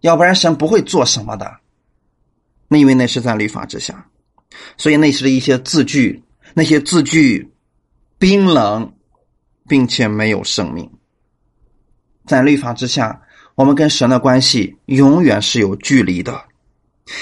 [0.00, 1.61] 要不然神不会做什么的。
[2.78, 4.06] 因为那是在律法之下，
[4.76, 6.22] 所以那是一些字句，
[6.54, 7.50] 那些字句
[8.18, 8.92] 冰冷，
[9.68, 10.90] 并且没有生命。
[12.26, 13.22] 在律法之下，
[13.54, 16.44] 我们跟神的关系永远是有距离的，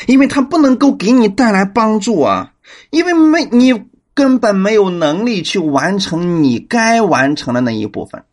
[0.07, 2.53] 因为他不能够给你带来帮助啊，
[2.91, 8.25] 因为没你根本没有能力去完成你该完成的那一部分。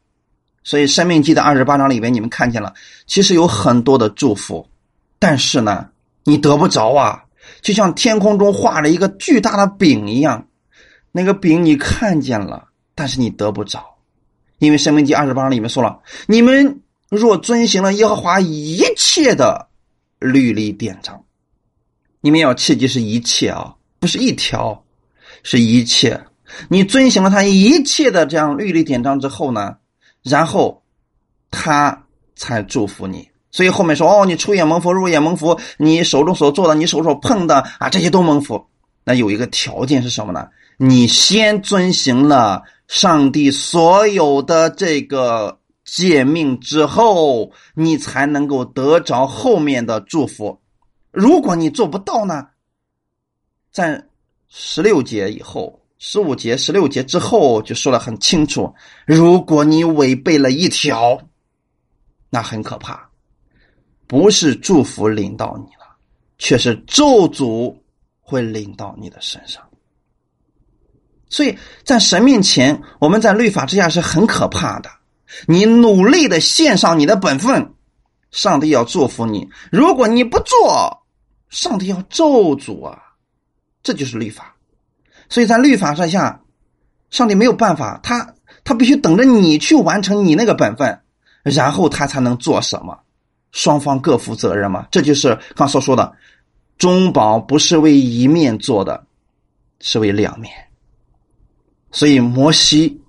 [0.63, 2.73] 所以《生命记》的二十八章里边，你们看见了，
[3.05, 4.67] 其实有很多的祝福，
[5.19, 5.89] 但是呢。
[6.27, 7.23] 你得不着啊，
[7.61, 10.45] 就像天空中画了一个巨大的饼一样，
[11.13, 13.95] 那个饼你看见了，但是你得不着，
[14.59, 19.69] 因为《生命记》二十八章里面说了：“你们若遵行了耶和华一切的
[20.19, 21.23] 律例典章，
[22.19, 24.83] 你们要切记是一切啊，不是一条，
[25.43, 26.25] 是一切。
[26.67, 29.77] 你遵行了他一切的这样律例典章之后呢，
[30.23, 30.83] 然后
[31.51, 33.29] 他才祝福你。
[33.51, 38.65] 所以后面说哦，你出也蒙福，入也蒙福，你手中所做的，你手所碰的啊，这些都蒙福。
[39.03, 40.49] 那有一个条件是什么呢？
[40.77, 50.59] 你先遵行了上帝所有的这个诫命之后，你才能够得着后面的祝福。
[51.11, 52.47] 如果你做不到呢，
[53.71, 54.05] 在
[54.49, 61.17] 十六节以后，十五节、十六节之后就说的很清楚：如果你违背了一条，
[62.29, 63.06] 那很可怕。
[64.07, 65.85] 不是祝福临到你了，
[66.37, 67.75] 却是咒诅
[68.21, 69.61] 会临到你的身上。
[71.29, 74.89] 所以在神面前，我们在律法之下是很可怕的。
[75.45, 77.73] 你努力的献上你的本分，
[78.31, 81.05] 上帝要祝福你；如果你不做，
[81.49, 82.97] 上帝要咒诅啊！
[83.83, 84.55] 这就是律法。
[85.27, 86.41] 所以在律法之下，
[87.09, 90.97] 上帝没有办法，他他必须等着你去完成你那个本分，
[91.43, 92.97] 然后他才能做什么。
[93.51, 96.13] 双方各负责任嘛，这就是刚所说的，
[96.77, 99.05] 中保不是为一面做的，
[99.79, 100.53] 是为两面。
[101.91, 103.01] 所以摩西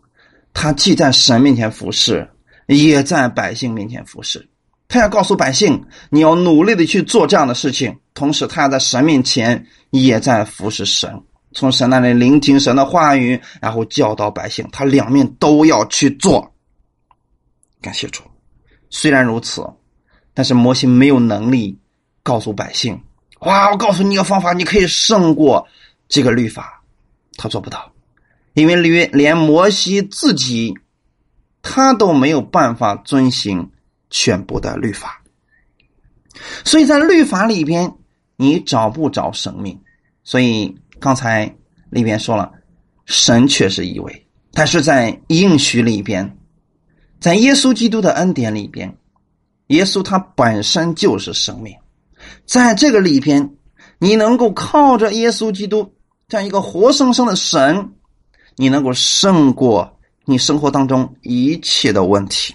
[0.55, 2.27] 他既在神面前服侍，
[2.67, 4.49] 也在百姓面前服侍。
[4.87, 11.23] 他要告诉百姓，你要努力的去做这样的事情，同时他要在神面前也在服侍神，
[11.53, 14.67] 从神那里聆听神的话语，然后教导百姓。
[14.73, 16.55] 他两面都要去做。
[17.83, 18.23] 感谢主。
[18.89, 19.63] 虽然如此。
[20.39, 21.77] 但是摩西没有能力
[22.23, 23.03] 告诉百姓
[23.43, 25.67] ：“哇，我告诉你一个方法，你可以胜过
[26.09, 26.81] 这个律法。”
[27.37, 27.91] 他做不到，
[28.55, 30.73] 因为连连摩西自己
[31.61, 33.69] 他都没有办法遵行
[34.11, 35.21] 全部的律法。
[36.65, 37.93] 所以在律法里边，
[38.37, 39.77] 你找不着生命。
[40.23, 41.53] 所以刚才
[41.91, 42.53] 里边说了，
[43.07, 46.39] 神却是一位，但是在应许里边，
[47.19, 48.97] 在耶稣基督的恩典里边。
[49.69, 51.77] 耶稣他本身就是生命，
[52.47, 53.55] 在这个里边，
[53.99, 55.95] 你能够靠着耶稣基督
[56.27, 57.93] 这样一个活生生的神，
[58.57, 62.55] 你能够胜过你生活当中一切的问题。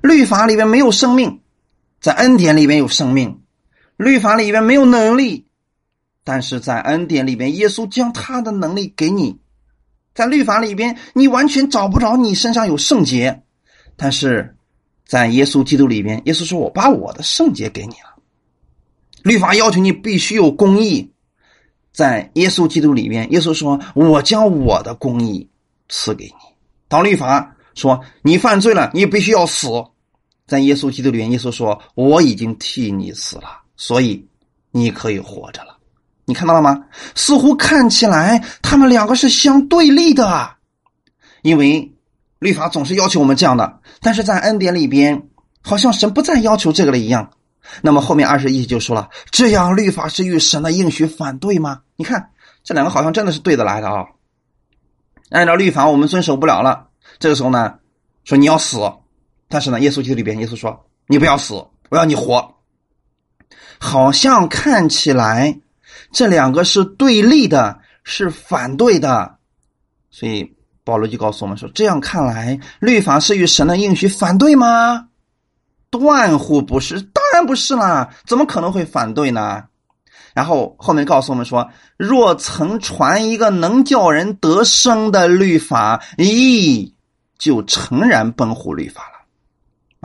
[0.00, 1.40] 律法里边没有生命，
[2.00, 3.38] 在恩典里边有生命；
[3.96, 5.46] 律法里边没有能力，
[6.24, 9.38] 但是在恩典里边，耶稣将他的能力给你。
[10.14, 13.44] 在律法里边，你完全找不着你身上有圣洁，
[13.96, 14.56] 但是。
[15.12, 18.16] 在耶稣基督里边，耶稣说：“我把我的圣洁给你了。”
[19.22, 21.06] 律法要求你必须有公义，
[21.92, 25.46] 在耶稣基督里边，耶稣说：“我将我的公义
[25.90, 26.32] 赐给你。”
[26.88, 29.68] 当律法说你犯罪了，你必须要死，
[30.46, 34.26] 在耶稣基督里边，耶稣说：“我已经替你死了，所以
[34.70, 35.76] 你可以活着了。”
[36.24, 36.86] 你看到了吗？
[37.14, 40.56] 似乎看起来他们两个是相对立的，
[41.42, 41.92] 因为。
[42.42, 45.28] 律法总是要求我们这样的，但是在恩典里边，
[45.62, 47.30] 好像神不再要求这个了一样。
[47.82, 51.82] 那么后面二十一就说了，这样律法是与神的应许反对吗？
[51.94, 52.30] 你看
[52.64, 54.06] 这两个好像真的是对得来的啊。
[55.30, 56.88] 按照律法我们遵守不了了，
[57.20, 57.74] 这个时候呢，
[58.24, 58.92] 说你要死，
[59.48, 61.54] 但是呢，耶稣基督里边，耶稣说你不要死，
[61.90, 62.56] 我要你活。
[63.78, 65.60] 好像看起来
[66.10, 69.38] 这两个是对立的，是反对的，
[70.10, 70.56] 所以。
[70.84, 75.08] 保罗就告诉我们说：“这样看来，律法是与神的应许反对吗？
[75.90, 78.08] 断乎不是，当然不是啦！
[78.26, 79.62] 怎么可能会反对呢？”
[80.34, 86.92] 然后后面告诉我们说：“若曾传一个能叫人得生的律法，咦，
[87.38, 89.18] 就诚然奔乎律法了。”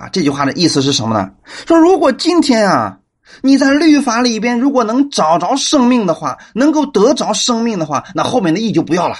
[0.04, 1.32] 啊，这句话的意思是什么呢？
[1.66, 3.00] 说如果今天啊，
[3.42, 9.16] 你在律法里边如果能找着生命的话，能够得着生命的话，那后面的义就不要了。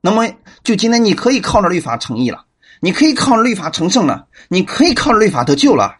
[0.00, 0.26] 那么，
[0.64, 2.44] 就今天你可以靠着律法成义了，
[2.80, 5.94] 你可以靠着律法成圣了，你可以靠着律法得救了，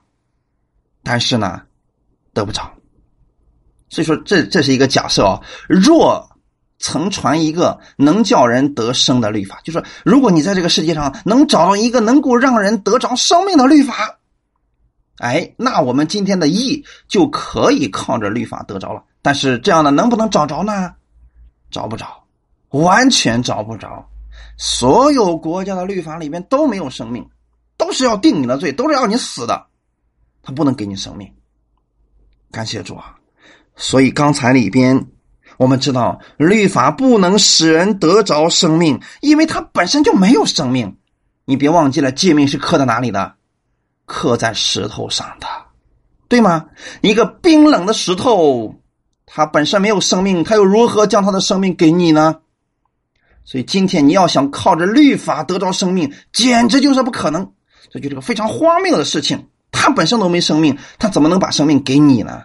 [1.03, 1.61] 但是呢，
[2.33, 2.73] 得不着。
[3.91, 5.39] 所以说，这这是一个假设啊。
[5.69, 6.29] 若
[6.79, 14.19] 曾传一个能叫人得生的律法，就说如果你在这个世界上能找到一个能够让人得着生命的律法，
[15.19, 19.05] 哎，那我们今天的义就可以靠着律法得着了。
[19.21, 20.93] 但是这样的能不能找着呢？
[21.71, 22.25] 找不着。
[22.71, 24.05] 完全找不着，
[24.57, 27.29] 所有国家的律法里面都没有生命，
[27.77, 29.67] 都是要定你的罪，都是要你死的，
[30.43, 31.31] 他不能给你生命。
[32.51, 33.17] 感谢主啊！
[33.77, 35.09] 所以刚才里边
[35.57, 40.97] 我们知道，律法不能使人得着生命，因为它本身就没有生命。
[41.45, 43.35] 你别忘记了，诫命是刻在哪里的？
[44.07, 45.47] 刻在石头上的，
[46.29, 46.67] 对吗？
[47.01, 48.77] 一个冰冷的石头，
[49.27, 52.37] 它本身没有生命，它又如何将它的生命给你呢？
[53.45, 57.53] 所以今天你要想靠着律法得着生命，简直就是不可能。
[57.91, 59.49] 这就是个非常荒谬的事情。
[59.71, 62.45] 他本身都没生命，他怎么能把生命给你呢？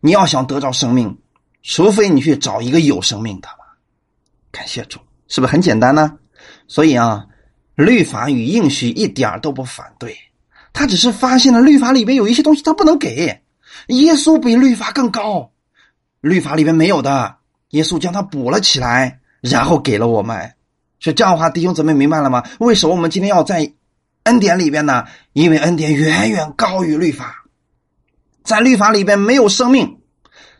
[0.00, 1.18] 你要想得着生命，
[1.62, 3.76] 除非你去找一个有生命的吧
[4.52, 4.98] 感谢主，
[5.28, 6.18] 是不是很简单呢？
[6.66, 7.26] 所以啊，
[7.74, 10.16] 律法与应许一点都不反对，
[10.72, 13.40] 他只是发现了律法里边有一些东西他不能给。
[13.88, 15.52] 耶稣比律法更高，
[16.20, 17.36] 律法里边没有的，
[17.70, 20.54] 耶稣将它补了起来，然后给了我们。
[21.00, 22.42] 所以这样的话，弟兄姊妹明白了吗？
[22.58, 23.72] 为什么我们今天要在
[24.24, 25.04] 恩典里边呢？
[25.32, 27.44] 因为恩典远远高于律法，
[28.42, 30.00] 在律法里边没有生命，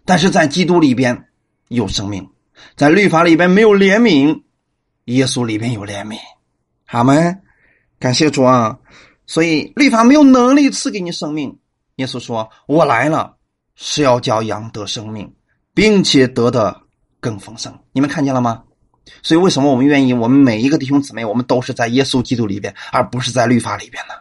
[0.04, 1.28] 但是在基督里边
[1.68, 2.22] 有生命；
[2.76, 4.42] 在律法里边没有怜悯，
[5.06, 6.16] 耶稣里边有怜悯。
[6.86, 7.14] 好吗？
[7.98, 8.78] 感谢主啊！
[9.26, 11.58] 所以律法没有能力赐给你生命。
[11.96, 13.36] 耶稣说：“我来了，
[13.74, 15.34] 是要叫羊得生命，
[15.74, 16.80] 并且得的
[17.18, 18.62] 更丰盛。”你们看见了吗？
[19.22, 20.12] 所以，为什么我们愿意？
[20.12, 24.14] 我们每一个弟兄姊妹，我们都是在耶稣基督里边，而不是在律法里边呢？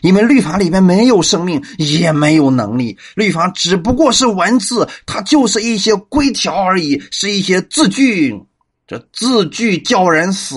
[0.00, 2.98] 因为律法里边没有生命，也没有能力。
[3.14, 8.38] 律法只不过是文字，它就是一些规条而已，是一些字句。
[8.86, 10.56] 这字句叫人死，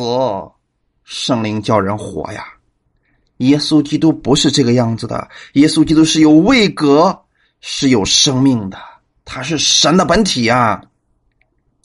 [1.05, 2.45] 圣灵叫人活呀。
[3.37, 7.17] 耶稣基督不是这个样子的，耶稣基督是有位格，
[7.61, 8.77] 是有生命的，
[9.23, 10.81] 他是神的本体啊。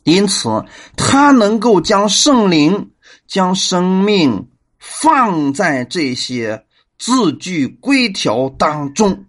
[0.05, 0.65] 因此，
[0.97, 2.91] 他能够将圣灵、
[3.27, 4.49] 将生命
[4.79, 6.65] 放在这些
[6.99, 9.27] 字句规条当中，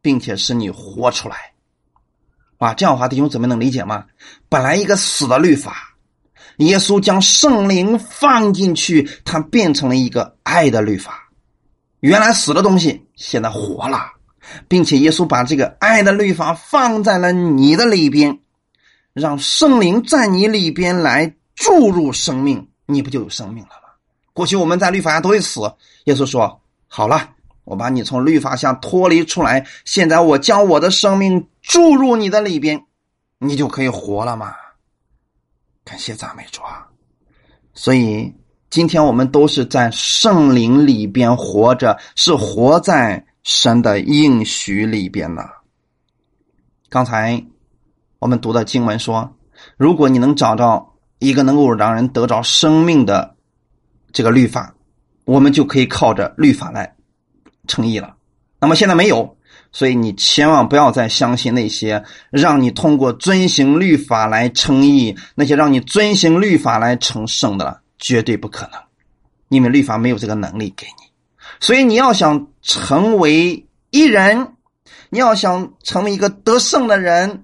[0.00, 1.36] 并且使你活出来。
[2.58, 4.04] 啊，这样的话，弟兄姊妹能理解吗？
[4.48, 5.96] 本来一个死的律法，
[6.58, 11.28] 耶稣将圣灵放进去，它变成了一个爱的律法。
[12.00, 13.98] 原来死的东西现在活了，
[14.68, 18.38] 并且耶稣把这个爱的律法放在了你的里边，
[19.14, 23.88] 让圣灵在你里边来注入生命，你不就有生命了吗？
[24.34, 25.60] 过去我们在律法下都会死，
[26.04, 27.30] 耶稣说：“好了，
[27.64, 32.84] 我把你从律法下脱离出来，现在我将我的生命注入你的里边，
[33.38, 34.54] 你就可以活了嘛。”
[35.82, 36.86] 感谢赞美主啊！
[37.72, 38.30] 所以。
[38.70, 45.48] 今天我们都是在圣灵里边活着，是活在神的应许里边的。
[46.88, 47.40] 刚才
[48.24, 49.36] 我们读的经文说，
[49.76, 53.36] 如果你能找到一个能够让人得着生命的
[54.14, 54.74] 这个律法，
[55.26, 56.90] 我们就可以靠着律法来
[57.68, 58.14] 称义了。
[58.58, 59.36] 那么现在没有，
[59.72, 67.82] 所以你千万不要再相信那些让你通过遵行律法来称义，那些让你遵行律法来成圣的了。
[67.98, 68.80] 绝对不可能，
[69.50, 71.10] 因为律法没有这个能力给你，
[71.60, 74.54] 所以你要想成为一人，
[75.10, 77.43] 你要想成为一个得胜的人，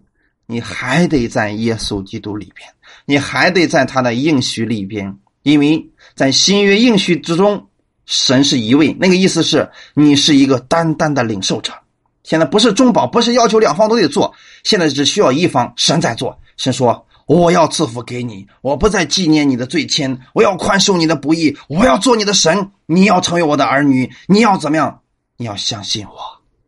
[0.50, 2.68] 你还得在耶稣基督里边，
[3.06, 7.68] 你还得在他的应许里边，因为在新约应许之中，
[8.04, 11.72] 神是一位，那个意思是你是一个单单的领受者。
[12.24, 14.34] 现在不是中保，不是要求两方都得做，
[14.64, 17.06] 现在只需要一方，神在做，神说。
[17.26, 25.00] 我要赐福给你，我不再纪念你的罪愆，我要宽恕你的不义，我要做你的神，你要成为我的儿女，你要怎么样？
[25.36, 26.12] 你要相信我。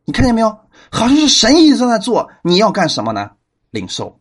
[0.05, 0.57] 你看见没有？
[0.89, 3.29] 好像是神一直在做，你要干什么呢？
[3.73, 4.21] 领受。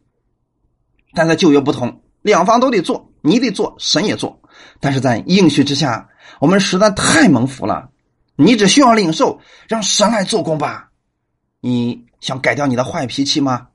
[1.14, 4.42] 但在旧约不同，两方都得做，你得做，神也做。
[4.80, 7.90] 但是在应许之下，我们实在太蒙福了。
[8.36, 10.90] 你只需要领受，让神来做工吧。
[11.60, 13.68] 你想改掉你的坏脾气吗？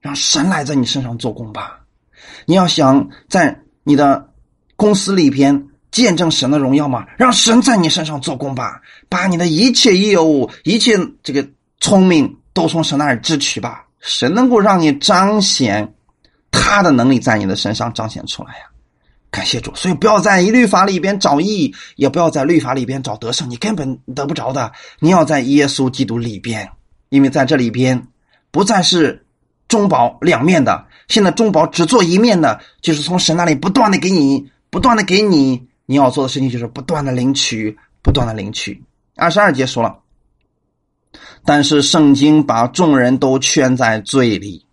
[0.00, 1.80] 让神来在你身上做工吧。
[2.46, 4.30] 你要想在你的
[4.76, 7.06] 公司里边见证神的荣耀吗？
[7.16, 11.46] 让神在你身上做工吧，把你的一切业务、一切这个
[11.80, 13.87] 聪明都从神那儿支取吧。
[14.08, 15.94] 神能够让你彰显
[16.50, 18.60] 他的能力，在你的身上彰显出来呀！
[19.30, 24.72] 感谢主，所以不要在律法里边找义，也不要在律法里边找得胜，你根本得不着的。
[25.00, 26.66] 你要在耶稣基督里边，
[27.10, 28.02] 因为在这里边
[28.50, 29.26] 不再是
[29.68, 30.86] 中保两面的。
[31.08, 38.82] 现在中保只做一面的，就是从神那里不断的给你，不断的给你，你要做的事情就是不断的领取，不断的领取。
[39.16, 39.98] 二十二节说了，
[41.44, 44.66] 但是圣经把众人都圈在罪里，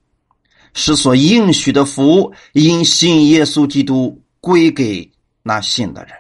[0.73, 5.11] 使所应许的福因信耶稣基督归给
[5.43, 6.13] 那信的人。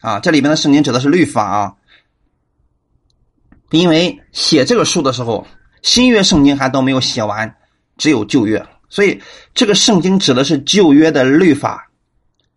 [0.00, 1.74] 啊，这里边的圣经指的是律法啊，
[3.70, 5.46] 因为写这个书的时候，
[5.82, 7.56] 新约圣经还都没有写完，
[7.96, 8.64] 只有旧约。
[8.88, 9.20] 所以，
[9.52, 11.90] 这个圣经指的是旧约的律法，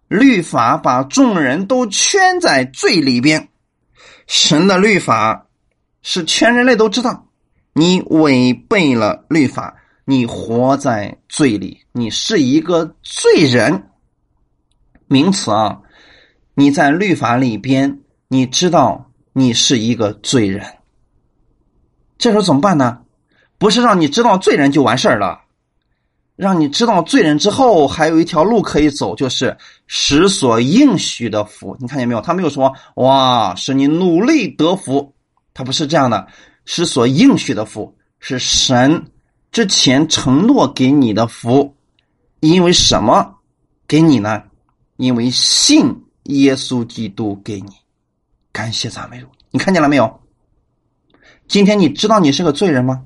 [0.08, 3.50] 律法把众人都圈在罪里边。
[4.28, 5.48] 神的律法
[6.02, 7.28] 是全人类都知道，
[7.74, 9.76] 你违背了律法，
[10.06, 13.90] 你活在罪里，你是一个罪人。
[15.08, 15.82] 名词啊，
[16.54, 20.64] 你在律法里边，你知道你是一个罪人，
[22.18, 23.00] 这时候怎么办呢？
[23.58, 25.42] 不是让你知道罪人就完事儿了，
[26.36, 31.76] 让你知道罪人之后，还有一条路可以走，就是使所应许的福。
[31.80, 32.22] 你看见没有？
[32.22, 35.14] 他没有说哇，使你努力得福，
[35.54, 36.28] 他不是这样的。
[36.66, 39.12] 是所应许的福是神
[39.52, 41.76] 之前承诺给你的福，
[42.42, 43.40] 因为什么
[43.88, 44.44] 给你呢？
[44.98, 47.72] 因为信耶稣基督给你，
[48.52, 49.28] 感谢赞美主。
[49.50, 50.22] 你看见了没有？
[51.48, 53.04] 今天你知道你是个罪人吗？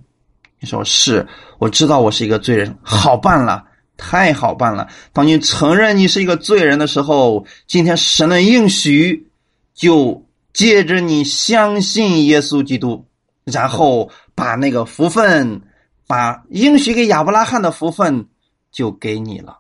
[0.59, 1.25] 你说是，
[1.59, 3.63] 我知道我是一个罪人，好办了，
[3.95, 4.89] 太好办了。
[5.13, 9.29] 当你承认你是一个罪人的时候，今天神的应许
[9.73, 13.05] 就借着你相信耶稣基督，
[13.43, 15.61] 然后把那个福分，
[16.07, 18.27] 把应许给亚伯拉罕的福分
[18.71, 19.59] 就给你了，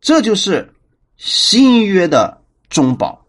[0.00, 0.72] 这就是。
[1.22, 2.40] 新约的
[2.70, 3.26] 中保，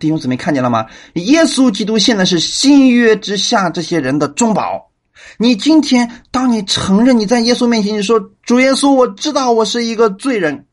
[0.00, 0.84] 弟兄姊妹看见了吗？
[1.14, 4.90] 耶稣基督现在是新约之下这些人的中保。
[5.36, 10.66] 你今天，当你承认你在耶稣面前，你说主耶稣，我知道我是一个罪人，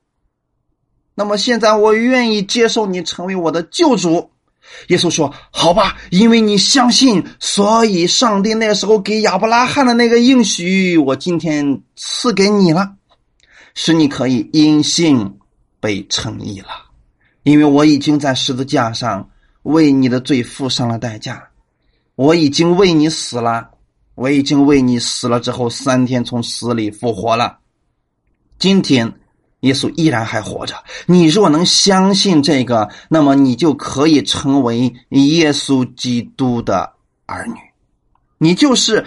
[1.14, 4.32] 那么现在我愿意接受你成为我的救主。
[4.88, 12.93] 耶稣说：“好吧，因为你相信，所以上帝那时候给亚伯拉罕的那个应许，我今天赐给你了，
[13.74, 15.38] 使你可以因信。”
[15.78, 16.70] 被称义了，
[17.43, 19.30] 因为我已经在十字架上
[19.61, 21.47] 为你的罪付上了代价，
[22.16, 23.70] 我已经为你死了，
[24.16, 27.59] 我已经为你死了之后三天从死里复活了。
[28.57, 29.13] 今天
[29.66, 30.76] 耶稣依然还活着，
[31.07, 36.93] 你若能相信这个，那么你就可以成为耶稣基督的
[37.26, 37.55] 儿女，
[38.38, 39.03] 你就是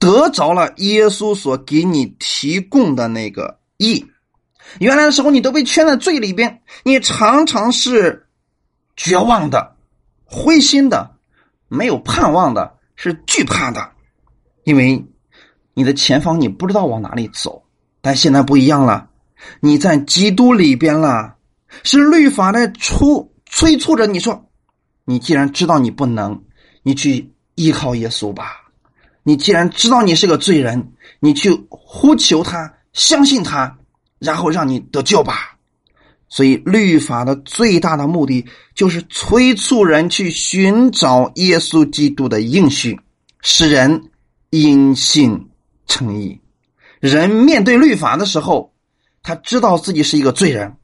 [0.00, 4.04] 得着了耶稣所给你提供的那个义。
[4.80, 8.26] 原来的时候，你都被圈在罪里边，你常常是
[8.96, 9.76] 绝望的、
[10.24, 11.16] 灰心的、
[11.68, 13.90] 没有盼望的，是惧怕的，
[14.64, 15.04] 因为
[15.74, 17.62] 你的前方你不知道往哪里走。
[18.00, 19.09] 但现在不一样了，
[19.60, 21.36] 你在基督里边了，
[21.82, 24.50] 是律法在促催促着你说
[25.04, 26.42] ：“你既然知道你不能，
[26.82, 28.44] 你去依靠耶稣吧；
[29.22, 33.76] 你既然知道你是个罪人，你去呼求他，相信他。”
[34.20, 35.56] 然后让你得救吧，
[36.28, 43.00] 所以律法的最大的目的就是催促人去寻找耶稣基督的应许，
[43.40, 44.10] 使人
[44.50, 45.48] 因信
[45.86, 46.38] 称义。
[47.00, 48.69] 人面对律法的时候，
[49.22, 50.76] 他知道自己是一个罪人，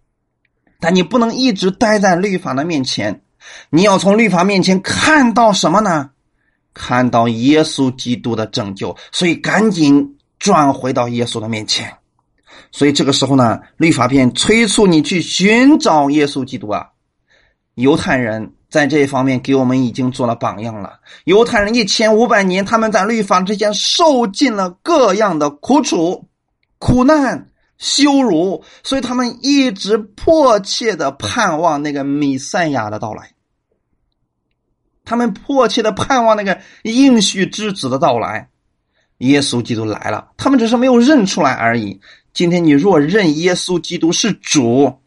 [0.80, 3.22] 但你不能一直待在律法的面前，
[3.70, 6.11] 你要从律法面前看到什么呢？
[6.74, 11.91] 看到耶稣基督的拯救，所以赶紧转回到耶稣的面前。
[12.70, 16.89] 所以这个时候呢，律法便催促你去寻找耶稣基督啊。
[17.76, 21.01] 犹太人在这一方面给我们已经做了榜样了。
[21.24, 26.26] 犹太人一千五百年，他们在律法之间受尽了各样的苦楚、
[26.78, 33.32] 苦难、羞辱，所以他们一直迫切的盼望那个弥赛亚的到来。
[35.04, 38.48] 他们迫切的盼望那个应许之子的到来。
[39.18, 42.00] 耶稣基督来了，他们只是没有认出来而已。
[42.34, 44.98] 今天你若认耶稣基督是主，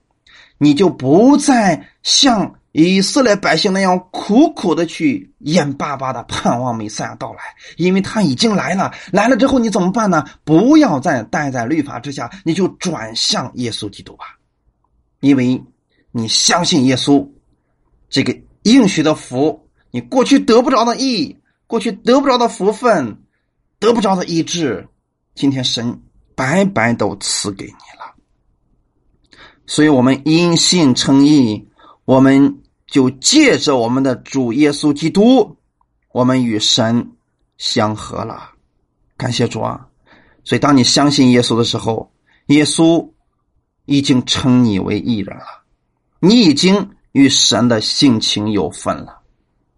[0.57, 7.39] 你就不再像以色列百姓那样苦苦的去眼巴巴的盼望弥赛亚到来，
[7.77, 8.93] 因为他已经来了。
[9.11, 10.23] 来了之后你怎么办呢？
[10.43, 14.37] 不要再待在律法之下，你就转向耶稣基督吧，
[15.19, 15.61] 因为
[16.11, 17.27] 你相信耶稣
[18.09, 23.17] 这个应许的福，你过去得不着的义，过去得不着的福分，
[23.79, 24.87] 得不着的医治，
[25.35, 26.01] 今天神。
[26.35, 28.15] 白白都赐给你了，
[29.65, 31.67] 所以我们因信称义，
[32.05, 32.58] 我们
[32.89, 35.57] 就借着我们的主耶稣基督，
[36.11, 37.11] 我们与神
[37.57, 38.51] 相合了。
[39.15, 39.87] 感谢主啊！
[40.43, 42.11] 所以当你相信耶稣的时候，
[42.47, 43.11] 耶稣
[43.85, 45.45] 已经称你为义人了，
[46.19, 49.19] 你已经与神的性情有分了。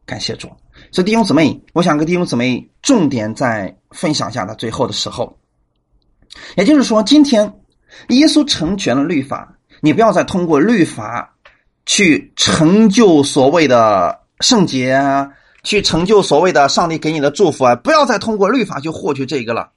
[0.05, 0.47] 感谢主！
[0.91, 5.37] 所以弟兄姊妹，我想跟弟兄姊妹重点在分享一下的最后的时候。
[6.55, 7.53] 也就是说，今天
[8.09, 11.35] 耶稣成全了律法，你不要再通过律法
[11.85, 15.31] 去成就所谓的圣洁啊，
[15.63, 17.75] 去成就所谓的上帝给你的祝福啊！
[17.75, 19.71] 不要再通过律法去获取这个了，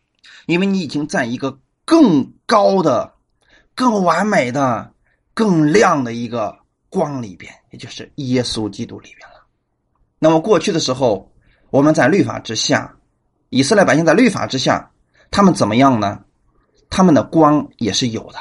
[0.47, 3.13] 因为你已经在一个更高的、
[3.75, 4.93] 更完美的、
[5.35, 6.57] 更亮的一个
[6.89, 9.35] 光里边，也就是耶稣基督里边了。
[10.19, 11.31] 那么过去的时候，
[11.71, 12.95] 我们在律法之下，
[13.51, 14.91] 以色列百姓在律法之下，
[15.31, 16.21] 他们怎么样呢？
[16.89, 18.39] 他们的光也是有的，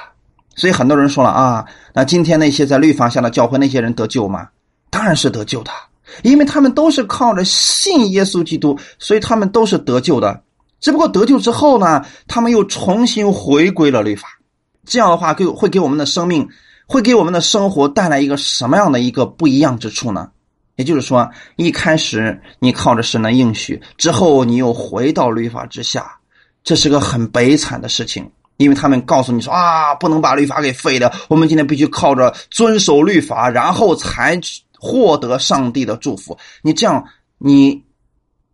[0.56, 4.47] 所以很多人说了啊，那今天那些在律法下的教会那些人得救吗？
[4.89, 5.72] 当然是得救的，
[6.22, 10.43] 因为他们都是靠着信耶稣基督，所以他们都是得救的。
[10.80, 14.28] 只不过得救之后呢，他们又重新回归了律法。
[14.86, 16.47] 这样的话，给会给我们的生命，
[16.86, 20.30] 会给我们的生活带来一个什么样的一个不一样之处呢？
[20.76, 26.18] 也就是说，一开始你靠着神的应许，之后你又回到律法之下，
[26.64, 28.30] 这是个很悲惨的事情。
[28.64, 34.39] 因为他们告诉你说啊，不能把律法给废了，我们今天必须靠着遵守律法，然后才
[34.80, 36.38] 获得上帝的祝福。
[36.61, 37.03] 你这样，
[37.38, 37.84] 你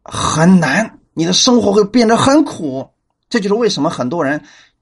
[0.03, 2.89] 很难，你的生活会变得很苦。
[3.29, 4.41] 这就是为什么很多人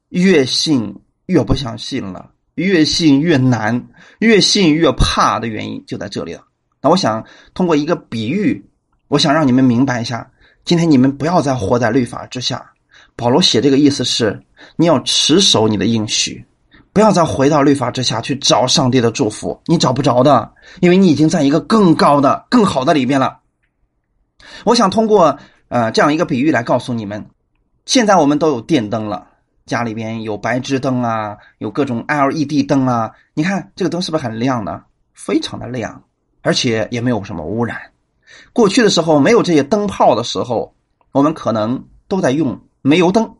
[0.09, 6.41] 越信越不相信了，越信越难，越信越怕的原因就在这里了。
[6.81, 8.65] 那我想通过一个比喻，
[9.09, 10.29] 我想让你们明白一下，
[10.63, 12.71] 今天你们不要再活在律法之下。
[13.15, 14.39] 保罗写这个意思是，
[14.77, 16.45] 你要持守你的应许，
[16.93, 23.39] 不要再回到律法之下去找上帝的祝福，你找不着的，因为你已经在一个更高的、更好的里边了。
[24.63, 27.25] 我想通过呃这样一个比喻来告诉你们，
[27.85, 29.27] 现在我们都有电灯了，
[29.65, 34.83] 家里边有白炽灯啊，有各种 LED 灯啊，你看这个灯是不是很亮呢？
[35.13, 36.03] 非常的亮，
[36.43, 37.81] 而且也没有什么污染。
[38.53, 40.75] 过去的时候没有这些灯泡的时候，
[41.11, 42.59] 我们可能都在用。
[42.83, 43.35] 煤油灯，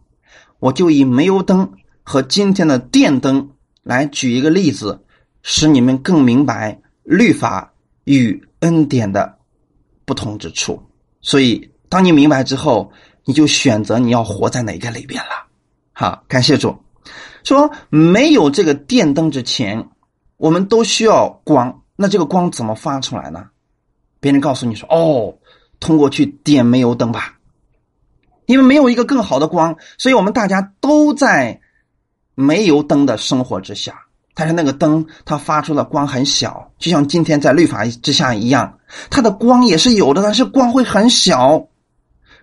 [0.60, 1.72] 我就以煤油灯
[2.04, 3.50] 和今天的电灯
[3.84, 5.04] 来举一个例子，
[5.42, 7.74] 使你们更明白律法
[8.06, 9.38] 与恩典的
[10.06, 10.82] 不同之处。
[11.22, 12.92] 所以，当你明白之后，
[13.26, 15.48] 你就选择你要活在哪个里边了。
[15.94, 16.76] 好，感谢主。
[17.44, 19.90] 说没有这个电灯之前，
[20.38, 21.82] 我们都需要光。
[21.96, 23.50] 那这个光怎么发出来呢？
[24.20, 25.38] 别人告诉你说：“哦，
[25.80, 27.37] 通过去点煤油灯吧。”
[28.48, 31.60] 因为没有一个更好的光，所以我们大家都在
[32.34, 33.94] 煤油灯的生活之下。
[34.34, 38.80] 但是那个灯它发出的光很小，就像今天在律法之下一样，
[39.10, 41.68] 它的光也是有的，但是光会很小。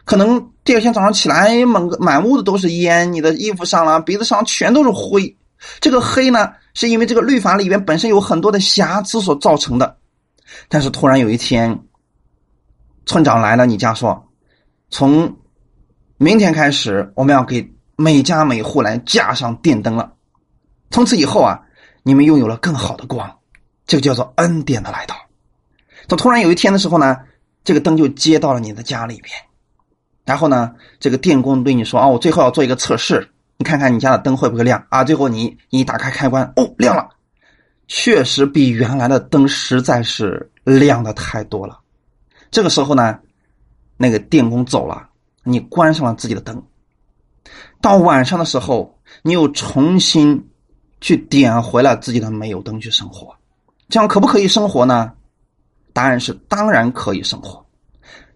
[0.05, 5.35] 可能第二天早上起来，满满屋子都是烟，你的衣服上了、鼻子上全都是灰。
[5.81, 9.97] 这个黑呢，是因为这个律法里边本身有很多的瑕疵所造成的。
[10.69, 11.81] 但是突然有一天，
[13.07, 14.29] 村长来了，你家说
[14.91, 15.35] 从。
[16.25, 20.11] 明天开始，我们要给每家每户来架上电灯了。
[20.91, 21.61] 从此以后啊，
[22.03, 23.31] 你们拥有了更好的光，
[23.87, 25.15] 这个叫做恩典的来到。
[26.09, 27.19] 到突然有一天的时候呢，
[27.63, 29.37] 这个灯就接到了你的家里边，
[30.25, 37.07] 然后呢，这个电工对你说：“啊，我最后要做一个测试，你看看你家的灯会不会亮啊？”最后你你打开开关，哦，亮了，
[37.87, 41.81] 确实比原来的灯实在是亮的太多了。
[42.51, 43.19] 这个时候呢，
[43.99, 45.11] 那个电工走了。
[45.45, 46.63] 你关上了自己的灯，
[47.81, 50.49] 到晚上的时候，你又重新
[51.01, 53.37] 去点回了自己的煤油灯去生活，
[53.89, 55.13] 这样可不可以生活呢？
[55.93, 57.65] 答案是当然可以生活，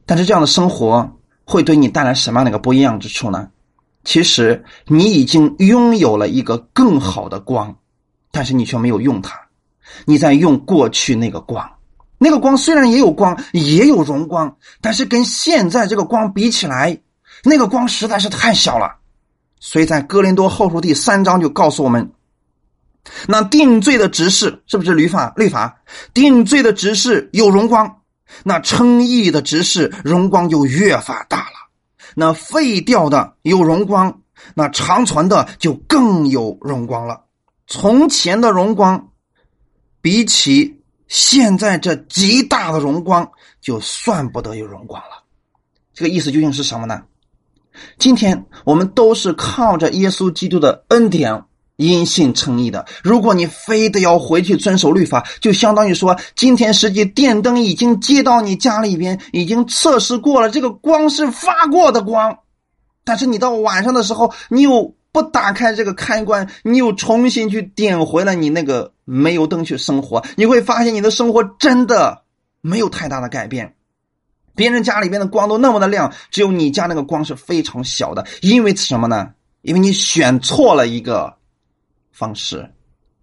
[0.06, 1.10] 但是这样的生活
[1.44, 3.50] 会对你带来什么样的一个不一样之处呢？
[4.04, 7.76] 其实你已经拥有了一个更好的光，
[8.30, 9.40] 但是你却没有用它，
[10.04, 11.68] 你在用过去那个光。
[12.20, 17.00] 那个光虽然也有光，也有荣光，但是跟现在这个光比起来，
[17.44, 18.96] 那个光实在是太小了。
[19.60, 22.10] 所以在哥林多后书第三章就告诉我们，
[23.28, 25.32] 那定罪的执事是不是律法？
[25.36, 25.80] 律法
[26.12, 28.00] 定罪的执事有荣光，
[28.42, 31.68] 那称义的执事荣光就越发大了。
[32.16, 34.22] 那废掉的有荣光，
[34.54, 37.22] 那长存的就更有荣光了。
[37.68, 39.10] 从前的荣光
[40.02, 40.77] 比起。
[41.08, 43.28] 现在这极大的荣光，
[43.60, 45.24] 就算不得有荣光了。
[45.92, 47.02] 这个意思究竟是什么呢？
[47.98, 51.44] 今天我们都是靠着耶稣基督的恩典
[51.76, 52.84] 因信称义的。
[53.02, 62.36] 如果你非得要回去遵守律法，就相当于说，今天实际电灯已经接到你家里边，已经测试过了，这个光是发过的光，
[63.04, 68.92] 但是你到晚上的时候，你又不打开这个开关，你又重新去点回了你那个。
[69.10, 72.24] 煤油灯去生活，你会发现你的生活真的
[72.60, 73.74] 没有太大的改变。
[74.54, 78.26] 别人家里边的光都那么的亮，只有你家那个光是非常小的。
[78.42, 79.30] 因为什么呢？
[79.62, 81.34] 因为你选错了一个
[82.12, 82.70] 方式。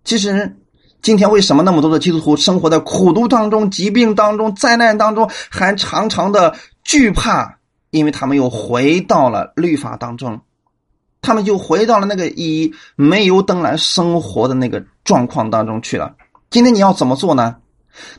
[0.03, 0.57] 其实，
[1.03, 7.59] 今天为什么那么多的基督徒生活在苦读当中、疾病当中、灾难当中，还常常的惧怕？
[7.91, 10.41] 因为他们又回到了律法当中。
[11.26, 16.13] 他们就回到了那个以煤油灯来生活的那个状况当中去了。
[16.51, 17.55] 今天你要怎么做呢？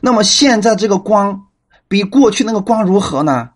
[0.01, 1.47] 那么现在这个光
[1.87, 3.51] 比过去那个光如何呢？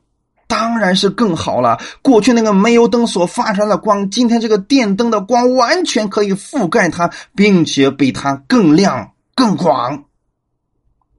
[0.47, 1.77] 当然是更好了。
[2.01, 10.03] 过去那个煤油灯所发出来的光，今天这个电灯的光完全可以覆盖它，并且比它更亮、更广。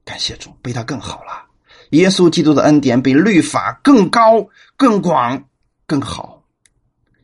[0.05, 1.43] 感谢主，比它更好了。
[1.89, 5.43] 耶稣基督的恩典比律法更高、更广、
[5.87, 6.42] 更好。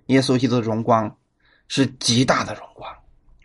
[0.10, 1.12] 耶稣基督的荣光
[1.68, 2.88] 是极大的荣光。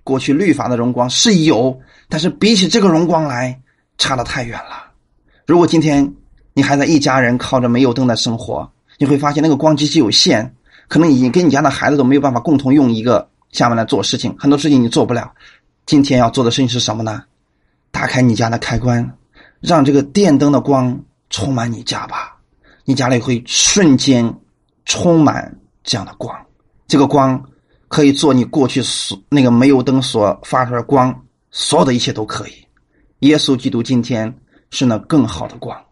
[0.02, 3.58] 过去律法的荣光是有，但是比起这个荣光来，
[3.96, 4.90] 差得太远了。
[5.46, 6.14] 如果今天，
[6.52, 10.54] 你还在一家人靠着煤油灯的生活，你会发现那个光极其有限，
[10.88, 15.32] 可能你跟你家的孩子都没有办法共同用一个下面来做事情，很多事情你做不了。
[15.86, 17.22] 今天要做的事情是什么呢？
[17.90, 19.18] 打开你家的开关，
[19.60, 20.98] 让这个电灯的光
[21.30, 22.36] 充满你家吧，
[22.84, 24.34] 你家里会瞬间
[24.84, 26.34] 充满这样的光。
[26.86, 27.42] 这个光
[27.88, 32.52] 可以做你过去所那个煤油灯所发出的光，所有的一切都可以。
[33.20, 34.38] 耶稣基督今天
[34.70, 35.84] 是那更好的光。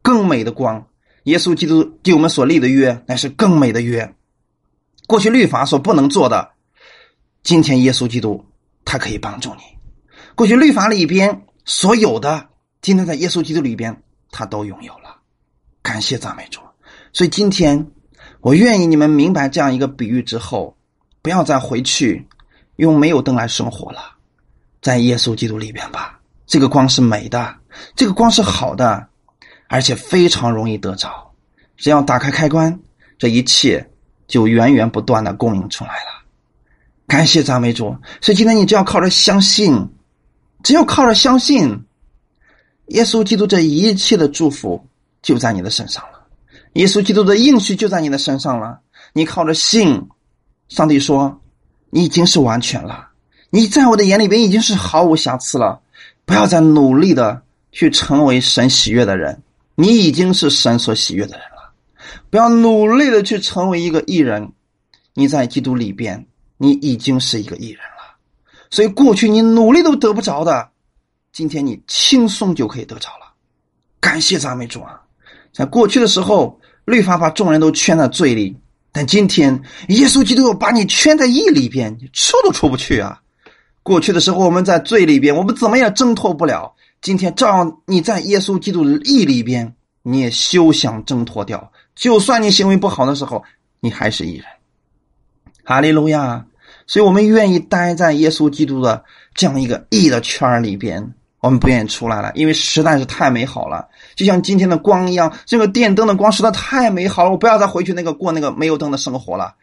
[0.00, 0.86] 更美的光，
[1.24, 4.14] 耶稣基督给我们所立的约，乃是更美的约。
[5.06, 6.50] 过去律法所不能做的，
[7.42, 8.42] 今天耶稣基督
[8.84, 9.62] 他可以帮助你。
[10.34, 12.48] 过去律法里边所有的，
[12.80, 15.18] 今天在耶稣基督里边，他都拥有了。
[15.82, 16.60] 感谢赞美主。
[17.12, 17.90] 所以今天，
[18.40, 20.76] 我愿意你们明白这样一个比喻之后，
[21.22, 22.26] 不要再回去
[22.76, 24.00] 用没有灯来生活了，
[24.80, 26.20] 在耶稣基督里边吧。
[26.46, 27.54] 这个光是美的，
[27.94, 29.08] 这个光是好的。
[29.70, 31.30] 而且非常容易得着，
[31.76, 32.80] 只要打开开关，
[33.18, 33.86] 这一切
[34.26, 36.24] 就源源不断的供应出来了。
[37.06, 37.94] 感谢赞美主！
[38.22, 39.90] 所以今天你只要靠着相信，
[40.62, 41.84] 只要靠着相信，
[42.86, 44.82] 耶稣基督这一切的祝福
[45.20, 46.17] 就在你的身上了，
[46.74, 48.80] 耶稣基督的应许就在你的身上了。
[49.12, 50.08] 你靠着信，
[50.68, 51.40] 上帝说
[51.90, 53.08] 你已经是完全了，
[53.50, 55.80] 你在我的眼里边已经是毫无瑕疵了。
[56.24, 57.42] 不要再努力的
[57.72, 59.42] 去成为神喜悦的人。
[59.74, 61.72] 你已经是神所喜悦的人了，
[62.30, 64.52] 不要努力的去成为一个艺人。
[65.14, 68.16] 你在基督里边，你已经是一个艺人了。
[68.70, 70.68] 所以过去你努力都得不着的，
[71.32, 73.32] 今天你轻松就可以得着了。
[74.00, 75.00] 感谢赞美主啊！
[75.52, 78.56] 在过去的时候，律法把众人都圈在罪里，
[78.92, 83.20] 但今天耶稣基督把你圈在义里边，你出都出不去啊！
[83.82, 86.74] 过去的时候我们在罪里边，我们怎么也挣脱不了。
[87.00, 91.72] 今天照样你在耶稣基督的义里边，你也休想挣脱掉。
[91.94, 93.42] 就算你行为不好的时候，
[93.80, 94.44] 你还是义人。
[95.64, 96.44] 哈利路亚！
[96.86, 103.86] 所以我们愿意待在耶稣基督的这样一个义的圈里边，我们不愿意出来了，因为实在是太美好了，
[104.18, 105.32] 就像今天的光一样。
[105.46, 109.54] 这个电灯的光实在太美好了，我不要再回去那个过那个没有灯的生活了。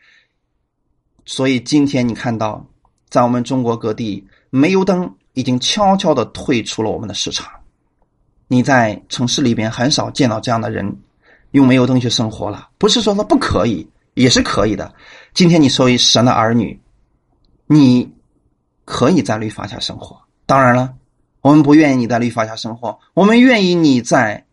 [1.25, 2.65] 所以今天你看到，
[3.09, 5.13] 在我们中国各地煤油灯。
[5.37, 7.51] 已经悄悄的退出了我们的市场。
[8.47, 10.97] 你在城市里边很少见到这样的人
[11.51, 12.69] 用煤油灯去生活了。
[12.77, 14.95] 不是说他不可以，也是可以的。
[15.33, 16.79] 今天你作为神的儿女，
[17.67, 18.09] 你
[18.85, 20.17] 可以在律法下生活。
[20.45, 20.93] 当然了，
[21.41, 24.44] 我们不愿意你在律法下生活，我们愿意你在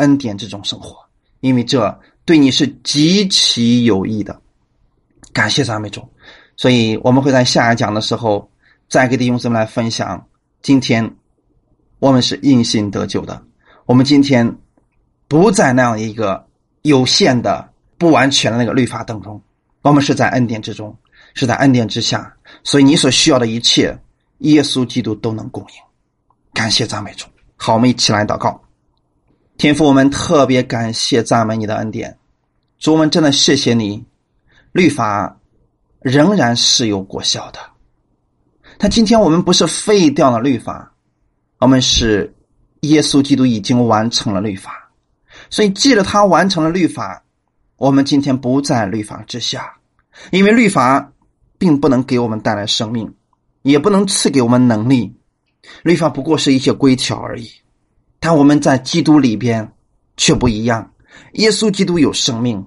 [0.00, 0.96] 恩典之中生活，
[1.40, 4.40] 因为这对你是极其有益的。
[5.32, 6.06] 感谢赞美主。
[6.56, 8.50] 所以我们会在下一讲的时候
[8.88, 10.26] 再给弟兄姊妹来分享。
[10.60, 11.16] 今天，
[12.00, 13.42] 我们是因信得救的。
[13.86, 14.58] 我们今天
[15.26, 16.46] 不在那样一个
[16.82, 19.40] 有限的、不完全的那个律法当中，
[19.80, 20.94] 我们是在恩典之中，
[21.32, 22.30] 是在恩典之下。
[22.62, 23.98] 所以，你所需要的一切，
[24.38, 25.74] 耶稣基督都能供应。
[26.52, 27.26] 感谢赞美主。
[27.56, 28.60] 好，我们一起来祷告。
[29.60, 32.16] 天父，我们特别感谢赞美你的恩典。
[32.78, 34.02] 主，我们真的谢谢你，
[34.72, 35.36] 律法
[36.00, 37.58] 仍然是有果效的。
[38.78, 40.90] 但今天我们不是废掉了律法，
[41.58, 42.34] 我们是
[42.80, 44.90] 耶稣基督已经完成了律法，
[45.50, 47.22] 所以借着他完成了律法，
[47.76, 49.76] 我们今天不在律法之下，
[50.30, 51.12] 因为律法
[51.58, 53.14] 并不能给我们带来生命，
[53.60, 55.14] 也不能赐给我们能力，
[55.82, 57.50] 律法不过是一些规条而已。
[58.20, 59.72] 但我们在基督里边
[60.16, 60.92] 却不一样，
[61.32, 62.64] 耶稣基督有生命，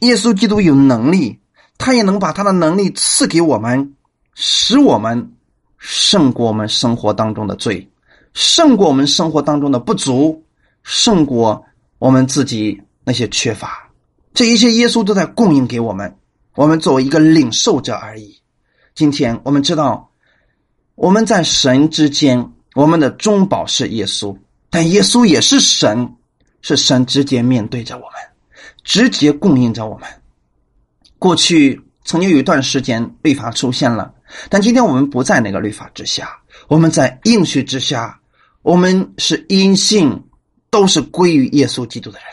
[0.00, 1.38] 耶稣基督有能力，
[1.78, 3.94] 他也能把他的能力赐给我们，
[4.34, 5.32] 使我们。
[5.78, 7.86] 胜过我们生活当中的罪，
[8.32, 10.42] 胜过我们生活当中的不足，
[10.82, 11.62] 胜过
[11.98, 13.90] 我们自己那些缺乏，
[14.32, 16.16] 这一切耶稣都在供应给我们。
[16.54, 18.40] 我们作为一个领受者而已。
[18.94, 20.10] 今天我们知道，
[20.94, 24.36] 我们在神之间，我们的中保是耶稣，
[24.76, 26.16] 但耶稣也是神，
[26.60, 28.12] 是神直接面对着我们，
[28.84, 30.06] 直接供应着我们。
[31.18, 34.12] 过去曾经有一段时间，律法出现了。
[34.50, 36.28] 但今天我们不在那个律法之下，
[36.68, 38.20] 我们在应许之下，
[38.60, 40.22] 我们是因信，
[40.68, 42.28] 都是归于耶稣基督的人。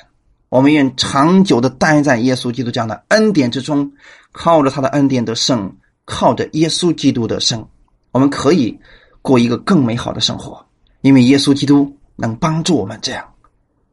[0.49, 3.89] 我们愿长久的待在耶稣基督这样的恩典之中，
[4.33, 5.73] 靠着他的恩典得胜，
[6.03, 7.65] 靠着耶稣基督的胜，
[8.11, 8.77] 我们可以
[9.21, 10.65] 过一个更美好的生活，
[10.99, 13.29] 因为耶稣基督能帮助我们这样。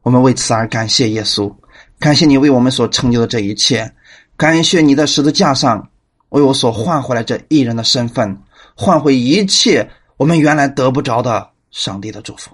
[0.03, 1.53] 我们为此而感谢耶稣，
[1.99, 3.93] 感谢你为我们所成就的这一切，
[4.37, 5.89] 感谢你在十字架上
[6.29, 8.41] 为我所换回来这一人的身份，
[8.73, 12.51] 换回一切我们原来得不着的上帝的祝福。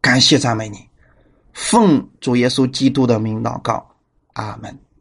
[0.00, 0.78] 感谢赞美你，
[1.52, 3.84] 奉主耶稣基督的名祷告，
[4.34, 4.85] 阿门。